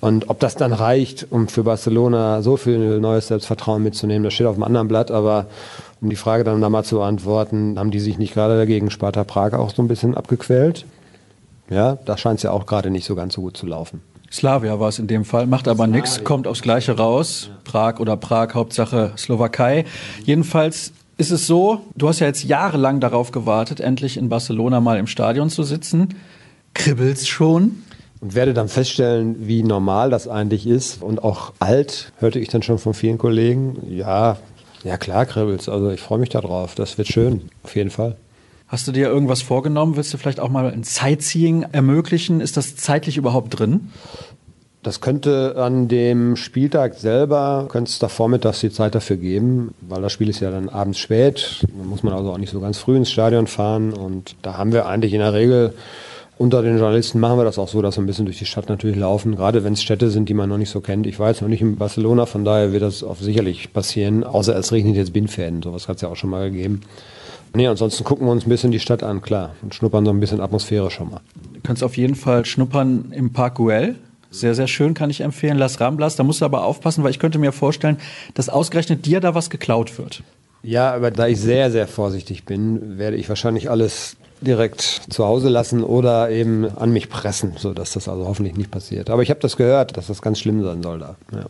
Und 0.00 0.30
ob 0.30 0.40
das 0.40 0.56
dann 0.56 0.72
reicht, 0.72 1.26
um 1.28 1.48
für 1.48 1.62
Barcelona 1.62 2.40
so 2.40 2.56
viel 2.56 3.00
neues 3.00 3.28
Selbstvertrauen 3.28 3.82
mitzunehmen, 3.82 4.24
das 4.24 4.32
steht 4.32 4.46
auf 4.46 4.54
einem 4.54 4.62
anderen 4.62 4.88
Blatt. 4.88 5.10
Aber 5.10 5.46
um 6.00 6.08
die 6.08 6.16
Frage 6.16 6.44
dann 6.44 6.60
da 6.62 6.70
mal 6.70 6.84
zu 6.84 6.96
beantworten, 6.96 7.78
haben 7.78 7.90
die 7.90 8.00
sich 8.00 8.16
nicht 8.16 8.32
gerade 8.32 8.56
dagegen 8.56 8.90
Sparta 8.90 9.24
Prag 9.24 9.52
auch 9.52 9.74
so 9.74 9.82
ein 9.82 9.88
bisschen 9.88 10.14
abgequält? 10.16 10.86
Ja, 11.70 11.96
da 12.04 12.18
scheint 12.18 12.38
es 12.38 12.42
ja 12.42 12.50
auch 12.50 12.66
gerade 12.66 12.90
nicht 12.90 13.06
so 13.06 13.14
ganz 13.14 13.34
so 13.34 13.40
gut 13.40 13.56
zu 13.56 13.66
laufen. 13.66 14.02
Slavia 14.32 14.78
war 14.78 14.88
es 14.88 14.98
in 14.98 15.08
dem 15.08 15.24
Fall, 15.24 15.46
macht 15.46 15.66
aber 15.66 15.86
nichts, 15.86 16.22
kommt 16.22 16.46
aufs 16.46 16.62
Gleiche 16.62 16.96
raus. 16.96 17.50
Prag 17.64 17.98
oder 17.98 18.16
Prag, 18.16 18.54
Hauptsache 18.54 19.12
Slowakei. 19.16 19.84
Jedenfalls 20.24 20.92
ist 21.16 21.32
es 21.32 21.46
so, 21.46 21.80
du 21.96 22.08
hast 22.08 22.20
ja 22.20 22.28
jetzt 22.28 22.44
jahrelang 22.44 23.00
darauf 23.00 23.32
gewartet, 23.32 23.80
endlich 23.80 24.16
in 24.16 24.28
Barcelona 24.28 24.80
mal 24.80 24.98
im 24.98 25.06
Stadion 25.06 25.50
zu 25.50 25.64
sitzen. 25.64 26.14
Kribbelt's 26.74 27.26
schon? 27.26 27.82
Und 28.20 28.34
werde 28.34 28.54
dann 28.54 28.68
feststellen, 28.68 29.48
wie 29.48 29.62
normal 29.62 30.10
das 30.10 30.28
eigentlich 30.28 30.66
ist 30.66 31.02
und 31.02 31.24
auch 31.24 31.52
alt, 31.58 32.12
hörte 32.18 32.38
ich 32.38 32.48
dann 32.48 32.62
schon 32.62 32.78
von 32.78 32.94
vielen 32.94 33.18
Kollegen. 33.18 33.78
Ja, 33.88 34.36
ja 34.84 34.96
klar 34.96 35.26
kribbelt's. 35.26 35.68
Also 35.68 35.90
ich 35.90 36.00
freue 36.00 36.18
mich 36.18 36.28
darauf. 36.28 36.74
Das 36.74 36.98
wird 36.98 37.08
schön, 37.08 37.48
auf 37.64 37.74
jeden 37.74 37.90
Fall. 37.90 38.16
Hast 38.70 38.86
du 38.86 38.92
dir 38.92 39.08
irgendwas 39.08 39.42
vorgenommen? 39.42 39.96
Willst 39.96 40.14
du 40.14 40.16
vielleicht 40.16 40.38
auch 40.38 40.48
mal 40.48 40.70
ein 40.70 40.84
Sightseeing 40.84 41.66
ermöglichen? 41.72 42.40
Ist 42.40 42.56
das 42.56 42.76
zeitlich 42.76 43.16
überhaupt 43.16 43.58
drin? 43.58 43.90
Das 44.84 45.00
könnte 45.00 45.56
an 45.56 45.88
dem 45.88 46.36
Spieltag 46.36 46.94
selber, 46.94 47.66
könnte 47.68 47.90
es 47.90 47.98
da 47.98 48.06
vormittags 48.06 48.60
die 48.60 48.70
Zeit 48.70 48.94
dafür 48.94 49.16
geben, 49.16 49.74
weil 49.80 50.00
das 50.02 50.12
Spiel 50.12 50.28
ist 50.28 50.38
ja 50.38 50.52
dann 50.52 50.68
abends 50.68 51.00
spät. 51.00 51.62
Da 51.62 51.84
muss 51.84 52.04
man 52.04 52.14
also 52.14 52.30
auch 52.30 52.38
nicht 52.38 52.52
so 52.52 52.60
ganz 52.60 52.78
früh 52.78 52.96
ins 52.96 53.10
Stadion 53.10 53.48
fahren. 53.48 53.92
Und 53.92 54.36
da 54.42 54.56
haben 54.56 54.72
wir 54.72 54.86
eigentlich 54.86 55.14
in 55.14 55.18
der 55.18 55.34
Regel 55.34 55.74
unter 56.38 56.62
den 56.62 56.78
Journalisten 56.78 57.18
machen 57.18 57.38
wir 57.38 57.44
das 57.44 57.58
auch 57.58 57.68
so, 57.68 57.82
dass 57.82 57.98
wir 57.98 58.04
ein 58.04 58.06
bisschen 58.06 58.24
durch 58.24 58.38
die 58.38 58.46
Stadt 58.46 58.68
natürlich 58.68 58.96
laufen, 58.96 59.34
gerade 59.34 59.64
wenn 59.64 59.72
es 59.72 59.82
Städte 59.82 60.10
sind, 60.10 60.28
die 60.28 60.34
man 60.34 60.48
noch 60.48 60.58
nicht 60.58 60.70
so 60.70 60.80
kennt. 60.80 61.08
Ich 61.08 61.18
jetzt 61.18 61.42
noch 61.42 61.48
nicht 61.48 61.60
in 61.60 61.74
Barcelona, 61.74 62.24
von 62.24 62.44
daher 62.44 62.72
wird 62.72 62.82
das 62.82 63.04
sicherlich 63.20 63.72
passieren, 63.72 64.22
außer 64.22 64.56
es 64.56 64.70
regnet 64.70 64.94
jetzt 64.94 65.12
Bindfäden. 65.12 65.60
Sowas 65.60 65.88
hat 65.88 65.96
es 65.96 66.02
ja 66.02 66.08
auch 66.08 66.16
schon 66.16 66.30
mal 66.30 66.52
gegeben. 66.52 66.82
Nee, 67.54 67.66
ansonsten 67.66 68.04
gucken 68.04 68.26
wir 68.26 68.32
uns 68.32 68.46
ein 68.46 68.48
bisschen 68.48 68.70
die 68.70 68.80
Stadt 68.80 69.02
an, 69.02 69.22
klar. 69.22 69.54
Und 69.62 69.74
schnuppern 69.74 70.04
so 70.04 70.10
ein 70.10 70.20
bisschen 70.20 70.40
Atmosphäre 70.40 70.90
schon 70.90 71.10
mal. 71.10 71.20
Du 71.54 71.60
kannst 71.62 71.82
auf 71.82 71.96
jeden 71.96 72.14
Fall 72.14 72.44
schnuppern 72.44 73.12
im 73.14 73.32
Park 73.32 73.56
Güell. 73.56 73.96
Sehr, 74.30 74.54
sehr 74.54 74.68
schön, 74.68 74.94
kann 74.94 75.10
ich 75.10 75.22
empfehlen. 75.22 75.58
Las 75.58 75.80
Ramblas, 75.80 76.14
da 76.14 76.22
musst 76.22 76.40
du 76.40 76.44
aber 76.44 76.64
aufpassen, 76.64 77.02
weil 77.02 77.10
ich 77.10 77.18
könnte 77.18 77.38
mir 77.38 77.50
vorstellen, 77.50 77.98
dass 78.34 78.48
ausgerechnet 78.48 79.04
dir 79.04 79.20
da 79.20 79.34
was 79.34 79.50
geklaut 79.50 79.98
wird. 79.98 80.22
Ja, 80.62 80.94
aber 80.94 81.10
da 81.10 81.26
ich 81.26 81.40
sehr, 81.40 81.70
sehr 81.70 81.88
vorsichtig 81.88 82.44
bin, 82.44 82.98
werde 82.98 83.16
ich 83.16 83.28
wahrscheinlich 83.28 83.70
alles 83.70 84.16
direkt 84.40 84.80
zu 84.80 85.24
Hause 85.26 85.48
lassen 85.48 85.82
oder 85.82 86.30
eben 86.30 86.66
an 86.76 86.92
mich 86.92 87.10
pressen, 87.10 87.54
sodass 87.56 87.92
das 87.92 88.08
also 88.08 88.26
hoffentlich 88.26 88.56
nicht 88.56 88.70
passiert. 88.70 89.10
Aber 89.10 89.22
ich 89.22 89.30
habe 89.30 89.40
das 89.40 89.56
gehört, 89.56 89.96
dass 89.96 90.06
das 90.06 90.22
ganz 90.22 90.38
schlimm 90.38 90.62
sein 90.62 90.82
soll 90.82 90.98
da. 90.98 91.16
Ja. 91.32 91.46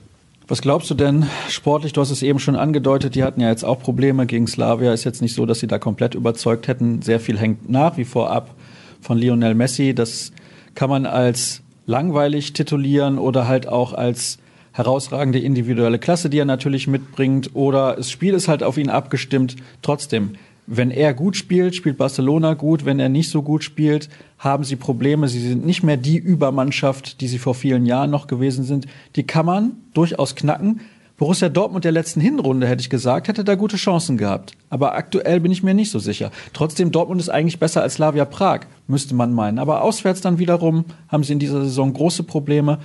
Was 0.51 0.63
glaubst 0.63 0.91
du 0.91 0.95
denn 0.95 1.27
sportlich? 1.49 1.93
Du 1.93 2.01
hast 2.01 2.11
es 2.11 2.25
eben 2.25 2.41
schon 2.41 2.57
angedeutet, 2.57 3.15
die 3.15 3.23
hatten 3.23 3.41
ja 3.41 3.51
jetzt 3.51 3.65
auch 3.65 3.79
Probleme 3.79 4.27
gegen 4.27 4.49
Slavia. 4.49 4.93
Ist 4.93 5.05
jetzt 5.05 5.23
nicht 5.23 5.37
so, 5.37 5.47
dass 5.47 5.61
sie 5.61 5.69
da 5.69 5.79
komplett 5.79 6.17
überzeugt 6.17 6.67
hätten. 6.67 7.03
Sehr 7.03 7.21
viel 7.21 7.39
hängt 7.39 7.71
nach 7.71 7.97
wie 7.97 8.05
vor 8.05 8.33
ab 8.33 8.57
von 9.01 9.17
Lionel 9.17 9.55
Messi. 9.55 9.95
Das 9.95 10.33
kann 10.75 10.91
man 10.91 11.07
als 11.07 11.63
langweilig 11.87 12.53
titulieren 12.53 13.17
oder 13.17 13.47
halt 13.47 13.69
auch 13.69 13.93
als 13.93 14.39
herausragende 14.73 15.39
individuelle 15.39 16.01
Klasse, 16.01 16.29
die 16.29 16.41
er 16.41 16.47
natürlich 16.47 16.89
mitbringt. 16.89 17.51
Oder 17.55 17.95
das 17.95 18.11
Spiel 18.11 18.35
ist 18.35 18.49
halt 18.49 18.65
auf 18.65 18.77
ihn 18.77 18.91
abgestimmt. 18.91 19.55
Trotzdem, 19.83 20.33
wenn 20.73 20.93
er 20.93 21.15
gut 21.15 21.37
spielt, 21.37 21.75
spielt 21.75 21.99
Barcelona 21.99 22.55
gut. 22.55 22.85
Wenn 22.85 23.01
er 23.01 23.09
nicht 23.09 23.29
so 23.29 23.43
gut 23.43 23.65
spielt, 23.65 24.09
haben 24.39 24.63
sie 24.63 24.77
Probleme. 24.77 25.27
Sie 25.27 25.41
sind 25.41 25.67
nicht 25.67 25.83
mehr 25.83 25.97
die 25.97 26.17
Übermannschaft, 26.17 27.21
die 27.21 27.27
sie 27.27 27.39
vor 27.39 27.57
vielen 27.57 27.87
Jahren 27.87 28.11
noch 28.11 28.29
gewesen 28.29 28.63
sind. 28.63 28.87
Die 29.17 29.25
kann 29.25 29.47
man 29.47 29.73
durchaus 29.95 30.37
knacken. 30.37 30.81
Borussia 31.17 31.49
Dortmund 31.49 31.85
der 31.85 31.91
letzten 31.91 32.21
Hinrunde, 32.21 32.69
hätte 32.69 32.83
ich 32.83 32.89
gesagt, 32.89 33.27
hätte 33.27 33.43
da 33.43 33.57
gute 33.57 33.77
Chancen 33.77 34.17
gehabt. 34.17 34.53
Aber 34.71 34.95
aktuell 34.95 35.41
bin 35.41 35.51
ich 35.51 35.65
mir 35.65 35.75
nicht 35.75 35.91
so 35.91 35.99
sicher. 35.99 36.31
Trotzdem, 36.53 36.93
Dortmund 36.93 37.21
ist 37.21 37.31
eigentlich 37.31 37.59
besser 37.59 37.83
als 37.83 37.95
Slavia 37.95 38.25
Prag, 38.25 38.61
müsste 38.87 39.17
man 39.17 39.35
meinen. 39.35 39.59
Aber 39.59 39.83
auswärts 39.83 40.21
dann 40.21 40.39
wiederum 40.39 40.85
haben 41.09 41.25
sie 41.25 41.33
in 41.33 41.41
dieser 41.41 41.65
Saison 41.65 41.93
große 41.93 42.23
Probleme. 42.23 42.79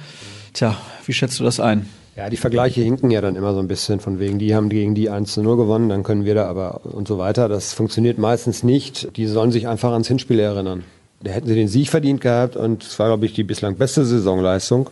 Tja, 0.53 0.75
wie 1.05 1.13
schätzt 1.13 1.39
du 1.39 1.43
das 1.43 1.59
ein? 1.59 1.85
Ja, 2.15 2.29
die 2.29 2.37
Vergleiche 2.37 2.81
hinken 2.81 3.11
ja 3.11 3.19
dann 3.19 3.35
immer 3.35 3.53
so 3.53 3.59
ein 3.59 3.67
bisschen 3.67 3.99
von 3.99 4.19
wegen, 4.19 4.39
die 4.39 4.55
haben 4.55 4.69
gegen 4.69 4.95
die 4.95 5.09
1 5.09 5.33
zu 5.33 5.43
0 5.43 5.57
gewonnen, 5.57 5.89
dann 5.89 6.03
können 6.03 6.23
wir 6.23 6.33
da 6.33 6.45
aber 6.47 6.81
und 6.85 7.09
so 7.09 7.17
weiter. 7.17 7.49
Das 7.49 7.73
funktioniert 7.73 8.17
meistens 8.17 8.63
nicht. 8.63 9.17
Die 9.17 9.27
sollen 9.27 9.51
sich 9.51 9.67
einfach 9.67 9.91
ans 9.91 10.07
Hinspiel 10.07 10.39
erinnern. 10.39 10.85
Da 11.21 11.31
hätten 11.31 11.47
sie 11.47 11.55
den 11.55 11.67
Sieg 11.67 11.89
verdient 11.89 12.21
gehabt 12.21 12.55
und 12.55 12.83
es 12.83 12.97
war, 12.99 13.07
glaube 13.07 13.25
ich, 13.25 13.33
die 13.33 13.43
bislang 13.43 13.75
beste 13.75 14.05
Saisonleistung. 14.05 14.89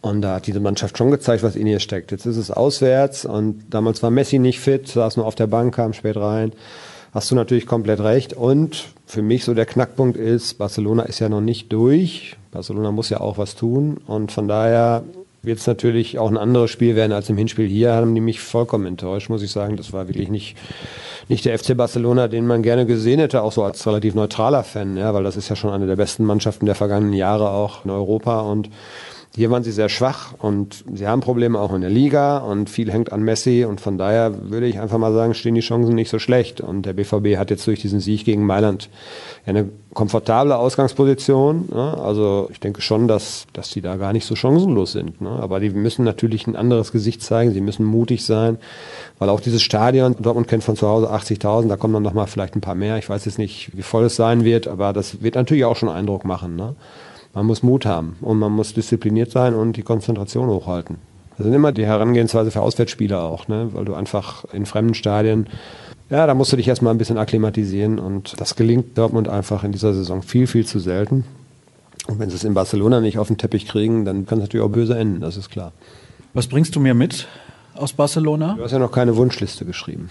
Und 0.00 0.22
da 0.22 0.36
hat 0.36 0.46
diese 0.46 0.60
Mannschaft 0.60 0.96
schon 0.96 1.10
gezeigt, 1.10 1.42
was 1.42 1.56
in 1.56 1.66
ihr 1.66 1.80
steckt. 1.80 2.12
Jetzt 2.12 2.24
ist 2.24 2.36
es 2.36 2.52
auswärts 2.52 3.24
und 3.24 3.64
damals 3.70 4.00
war 4.04 4.10
Messi 4.10 4.38
nicht 4.38 4.60
fit, 4.60 4.86
saß 4.86 5.16
nur 5.16 5.26
auf 5.26 5.34
der 5.34 5.48
Bank, 5.48 5.74
kam 5.74 5.92
spät 5.92 6.16
rein. 6.16 6.52
Hast 7.12 7.30
du 7.32 7.34
natürlich 7.34 7.66
komplett 7.66 7.98
recht. 7.98 8.34
Und 8.34 8.84
für 9.06 9.22
mich 9.22 9.44
so 9.44 9.54
der 9.54 9.66
Knackpunkt 9.66 10.16
ist, 10.16 10.58
Barcelona 10.58 11.02
ist 11.04 11.18
ja 11.18 11.28
noch 11.28 11.40
nicht 11.40 11.72
durch. 11.72 12.36
Barcelona 12.52 12.92
muss 12.92 13.10
ja 13.10 13.20
auch 13.20 13.38
was 13.38 13.56
tun. 13.56 13.96
Und 14.06 14.30
von 14.30 14.46
daher 14.46 15.02
wird 15.42 15.58
es 15.58 15.66
natürlich 15.66 16.18
auch 16.18 16.30
ein 16.30 16.36
anderes 16.36 16.70
Spiel 16.70 16.96
werden 16.96 17.12
als 17.12 17.28
im 17.28 17.36
Hinspiel 17.36 17.68
hier. 17.68 17.92
Haben 17.92 18.14
die 18.14 18.20
mich 18.20 18.40
vollkommen 18.40 18.86
enttäuscht, 18.86 19.28
muss 19.30 19.42
ich 19.42 19.50
sagen. 19.50 19.76
Das 19.76 19.92
war 19.92 20.08
wirklich 20.08 20.28
nicht, 20.28 20.56
nicht 21.28 21.44
der 21.44 21.58
FC 21.58 21.76
Barcelona, 21.76 22.28
den 22.28 22.46
man 22.46 22.62
gerne 22.62 22.86
gesehen 22.86 23.20
hätte, 23.20 23.42
auch 23.42 23.52
so 23.52 23.62
als 23.62 23.86
relativ 23.86 24.14
neutraler 24.14 24.64
Fan, 24.64 24.96
ja, 24.96 25.14
weil 25.14 25.24
das 25.24 25.36
ist 25.36 25.48
ja 25.48 25.56
schon 25.56 25.70
eine 25.70 25.86
der 25.86 25.96
besten 25.96 26.24
Mannschaften 26.24 26.66
der 26.66 26.74
vergangenen 26.74 27.14
Jahre 27.14 27.50
auch 27.50 27.84
in 27.84 27.90
Europa 27.90 28.40
und 28.40 28.68
hier 29.38 29.52
waren 29.52 29.62
sie 29.62 29.70
sehr 29.70 29.88
schwach 29.88 30.34
und 30.40 30.84
sie 30.92 31.06
haben 31.06 31.20
Probleme 31.20 31.60
auch 31.60 31.72
in 31.72 31.80
der 31.80 31.90
Liga 31.90 32.38
und 32.38 32.68
viel 32.68 32.90
hängt 32.90 33.12
an 33.12 33.22
Messi 33.22 33.64
und 33.64 33.80
von 33.80 33.96
daher 33.96 34.50
würde 34.50 34.66
ich 34.66 34.80
einfach 34.80 34.98
mal 34.98 35.12
sagen, 35.12 35.32
stehen 35.32 35.54
die 35.54 35.60
Chancen 35.60 35.94
nicht 35.94 36.10
so 36.10 36.18
schlecht. 36.18 36.60
Und 36.60 36.86
der 36.86 36.92
BVB 36.92 37.36
hat 37.36 37.48
jetzt 37.50 37.64
durch 37.68 37.80
diesen 37.80 38.00
Sieg 38.00 38.24
gegen 38.24 38.44
Mailand 38.44 38.90
eine 39.46 39.68
komfortable 39.94 40.56
Ausgangsposition. 40.56 41.68
Ne? 41.72 41.96
Also 42.02 42.48
ich 42.50 42.58
denke 42.58 42.82
schon, 42.82 43.06
dass, 43.06 43.46
dass 43.52 43.70
die 43.70 43.80
da 43.80 43.94
gar 43.94 44.12
nicht 44.12 44.26
so 44.26 44.34
chancenlos 44.34 44.90
sind. 44.90 45.20
Ne? 45.20 45.30
Aber 45.30 45.60
die 45.60 45.70
müssen 45.70 46.04
natürlich 46.04 46.48
ein 46.48 46.56
anderes 46.56 46.90
Gesicht 46.90 47.22
zeigen, 47.22 47.52
sie 47.52 47.60
müssen 47.60 47.84
mutig 47.84 48.24
sein, 48.24 48.58
weil 49.20 49.28
auch 49.28 49.38
dieses 49.38 49.62
Stadion, 49.62 50.16
Dortmund 50.18 50.48
kennt 50.48 50.64
von 50.64 50.74
zu 50.74 50.88
Hause 50.88 51.12
80.000, 51.12 51.68
da 51.68 51.76
kommen 51.76 51.94
dann 51.94 52.02
nochmal 52.02 52.26
vielleicht 52.26 52.56
ein 52.56 52.60
paar 52.60 52.74
mehr. 52.74 52.98
Ich 52.98 53.08
weiß 53.08 53.24
jetzt 53.24 53.38
nicht, 53.38 53.76
wie 53.76 53.82
voll 53.82 54.06
es 54.06 54.16
sein 54.16 54.42
wird, 54.42 54.66
aber 54.66 54.92
das 54.92 55.22
wird 55.22 55.36
natürlich 55.36 55.64
auch 55.64 55.76
schon 55.76 55.90
Eindruck 55.90 56.24
machen. 56.24 56.56
Ne? 56.56 56.74
Man 57.38 57.46
muss 57.46 57.62
Mut 57.62 57.86
haben 57.86 58.16
und 58.20 58.40
man 58.40 58.50
muss 58.50 58.74
diszipliniert 58.74 59.30
sein 59.30 59.54
und 59.54 59.76
die 59.76 59.84
Konzentration 59.84 60.48
hochhalten. 60.48 60.96
Das 61.36 61.44
sind 61.44 61.54
immer 61.54 61.70
die 61.70 61.86
Herangehensweise 61.86 62.50
für 62.50 62.62
Auswärtsspieler 62.62 63.22
auch, 63.22 63.46
ne? 63.46 63.68
weil 63.74 63.84
du 63.84 63.94
einfach 63.94 64.44
in 64.52 64.66
fremden 64.66 64.94
Stadien, 64.94 65.46
ja, 66.10 66.26
da 66.26 66.34
musst 66.34 66.50
du 66.50 66.56
dich 66.56 66.66
erstmal 66.66 66.92
ein 66.92 66.98
bisschen 66.98 67.16
akklimatisieren 67.16 68.00
und 68.00 68.40
das 68.40 68.56
gelingt 68.56 68.98
Dortmund 68.98 69.28
einfach 69.28 69.62
in 69.62 69.70
dieser 69.70 69.94
Saison 69.94 70.22
viel, 70.22 70.48
viel 70.48 70.66
zu 70.66 70.80
selten. 70.80 71.22
Und 72.08 72.18
wenn 72.18 72.28
sie 72.28 72.34
es 72.34 72.42
in 72.42 72.54
Barcelona 72.54 73.00
nicht 73.00 73.20
auf 73.20 73.28
den 73.28 73.38
Teppich 73.38 73.68
kriegen, 73.68 74.04
dann 74.04 74.26
kann 74.26 74.38
es 74.38 74.46
natürlich 74.46 74.66
auch 74.66 74.72
böse 74.72 74.98
enden, 74.98 75.20
das 75.20 75.36
ist 75.36 75.48
klar. 75.48 75.70
Was 76.34 76.48
bringst 76.48 76.74
du 76.74 76.80
mir 76.80 76.94
mit 76.94 77.28
aus 77.76 77.92
Barcelona? 77.92 78.54
Du 78.56 78.64
hast 78.64 78.72
ja 78.72 78.80
noch 78.80 78.90
keine 78.90 79.14
Wunschliste 79.14 79.64
geschrieben. 79.64 80.10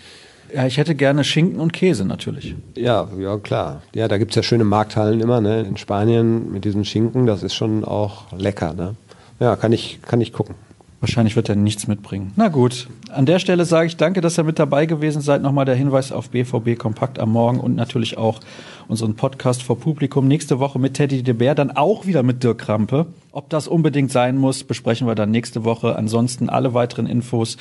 Ja, 0.53 0.65
ich 0.65 0.77
hätte 0.77 0.95
gerne 0.95 1.23
Schinken 1.23 1.60
und 1.60 1.73
Käse 1.73 2.05
natürlich. 2.05 2.55
Ja, 2.75 3.07
ja, 3.19 3.38
klar. 3.38 3.81
Ja, 3.93 4.07
da 4.07 4.17
gibt 4.17 4.31
es 4.31 4.36
ja 4.36 4.43
schöne 4.43 4.63
Markthallen 4.63 5.19
immer, 5.19 5.41
ne? 5.41 5.62
In 5.62 5.77
Spanien 5.77 6.51
mit 6.51 6.65
diesem 6.65 6.83
Schinken, 6.83 7.25
das 7.25 7.43
ist 7.43 7.53
schon 7.53 7.83
auch 7.83 8.31
lecker, 8.31 8.73
ne? 8.73 8.95
Ja, 9.39 9.55
kann 9.55 9.71
ich, 9.71 9.99
kann 10.01 10.21
ich 10.21 10.33
gucken. 10.33 10.55
Wahrscheinlich 10.99 11.36
wird 11.36 11.47
er 11.47 11.55
nichts 11.55 11.88
mitbringen. 11.88 12.31
Na 12.38 12.47
gut. 12.47 12.88
An 13.12 13.27
der 13.27 13.38
Stelle 13.38 13.65
sage 13.65 13.86
ich 13.86 13.97
danke, 13.97 14.19
dass 14.19 14.39
ihr 14.39 14.43
mit 14.43 14.57
dabei 14.57 14.88
gewesen 14.88 15.21
seid. 15.21 15.43
Nochmal 15.43 15.65
der 15.65 15.75
Hinweis 15.75 16.12
auf 16.12 16.31
BVB 16.31 16.75
Kompakt 16.75 17.19
am 17.19 17.31
Morgen 17.31 17.60
und 17.60 17.75
natürlich 17.75 18.17
auch 18.17 18.39
unseren 18.88 19.15
Podcast 19.15 19.62
vor 19.62 19.79
Publikum. 19.79 20.27
Nächste 20.27 20.57
Woche 20.57 20.79
mit 20.79 20.95
Teddy 20.95 21.21
de 21.21 21.36
Bär, 21.36 21.53
dann 21.53 21.69
auch 21.69 22.07
wieder 22.07 22.23
mit 22.23 22.43
Dirk 22.43 22.57
Krampe. 22.57 23.05
Ob 23.31 23.47
das 23.51 23.67
unbedingt 23.67 24.12
sein 24.12 24.38
muss, 24.38 24.63
besprechen 24.63 25.05
wir 25.05 25.13
dann 25.13 25.29
nächste 25.29 25.63
Woche. 25.63 25.95
Ansonsten 25.95 26.49
alle 26.49 26.73
weiteren 26.73 27.05
Infos 27.05 27.57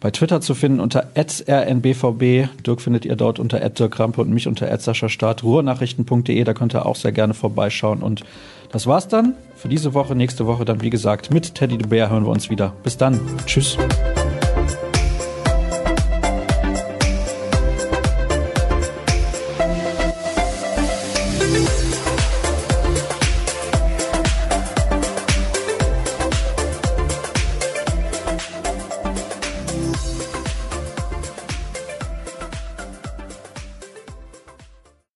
bei 0.00 0.10
Twitter 0.10 0.40
zu 0.40 0.54
finden 0.54 0.80
unter 0.80 1.08
rnbvb. 1.16 2.48
Dirk 2.64 2.80
findet 2.80 3.04
ihr 3.04 3.16
dort 3.16 3.38
unter 3.38 3.58
Dirk 3.58 3.92
Krampe 3.92 4.20
und 4.20 4.30
mich 4.30 4.46
unter 4.46 4.68
Start. 5.08 5.42
Ruhrnachrichten.de, 5.42 6.44
da 6.44 6.54
könnt 6.54 6.74
ihr 6.74 6.86
auch 6.86 6.96
sehr 6.96 7.12
gerne 7.12 7.34
vorbeischauen. 7.34 8.02
Und 8.02 8.24
das 8.70 8.86
war's 8.86 9.08
dann 9.08 9.34
für 9.56 9.68
diese 9.68 9.94
Woche. 9.94 10.14
Nächste 10.14 10.46
Woche 10.46 10.64
dann, 10.64 10.82
wie 10.82 10.90
gesagt, 10.90 11.32
mit 11.32 11.54
Teddy 11.54 11.78
de 11.78 11.88
Bär 11.88 12.10
hören 12.10 12.24
wir 12.24 12.30
uns 12.30 12.50
wieder. 12.50 12.74
Bis 12.84 12.96
dann. 12.96 13.20
Tschüss. 13.46 13.76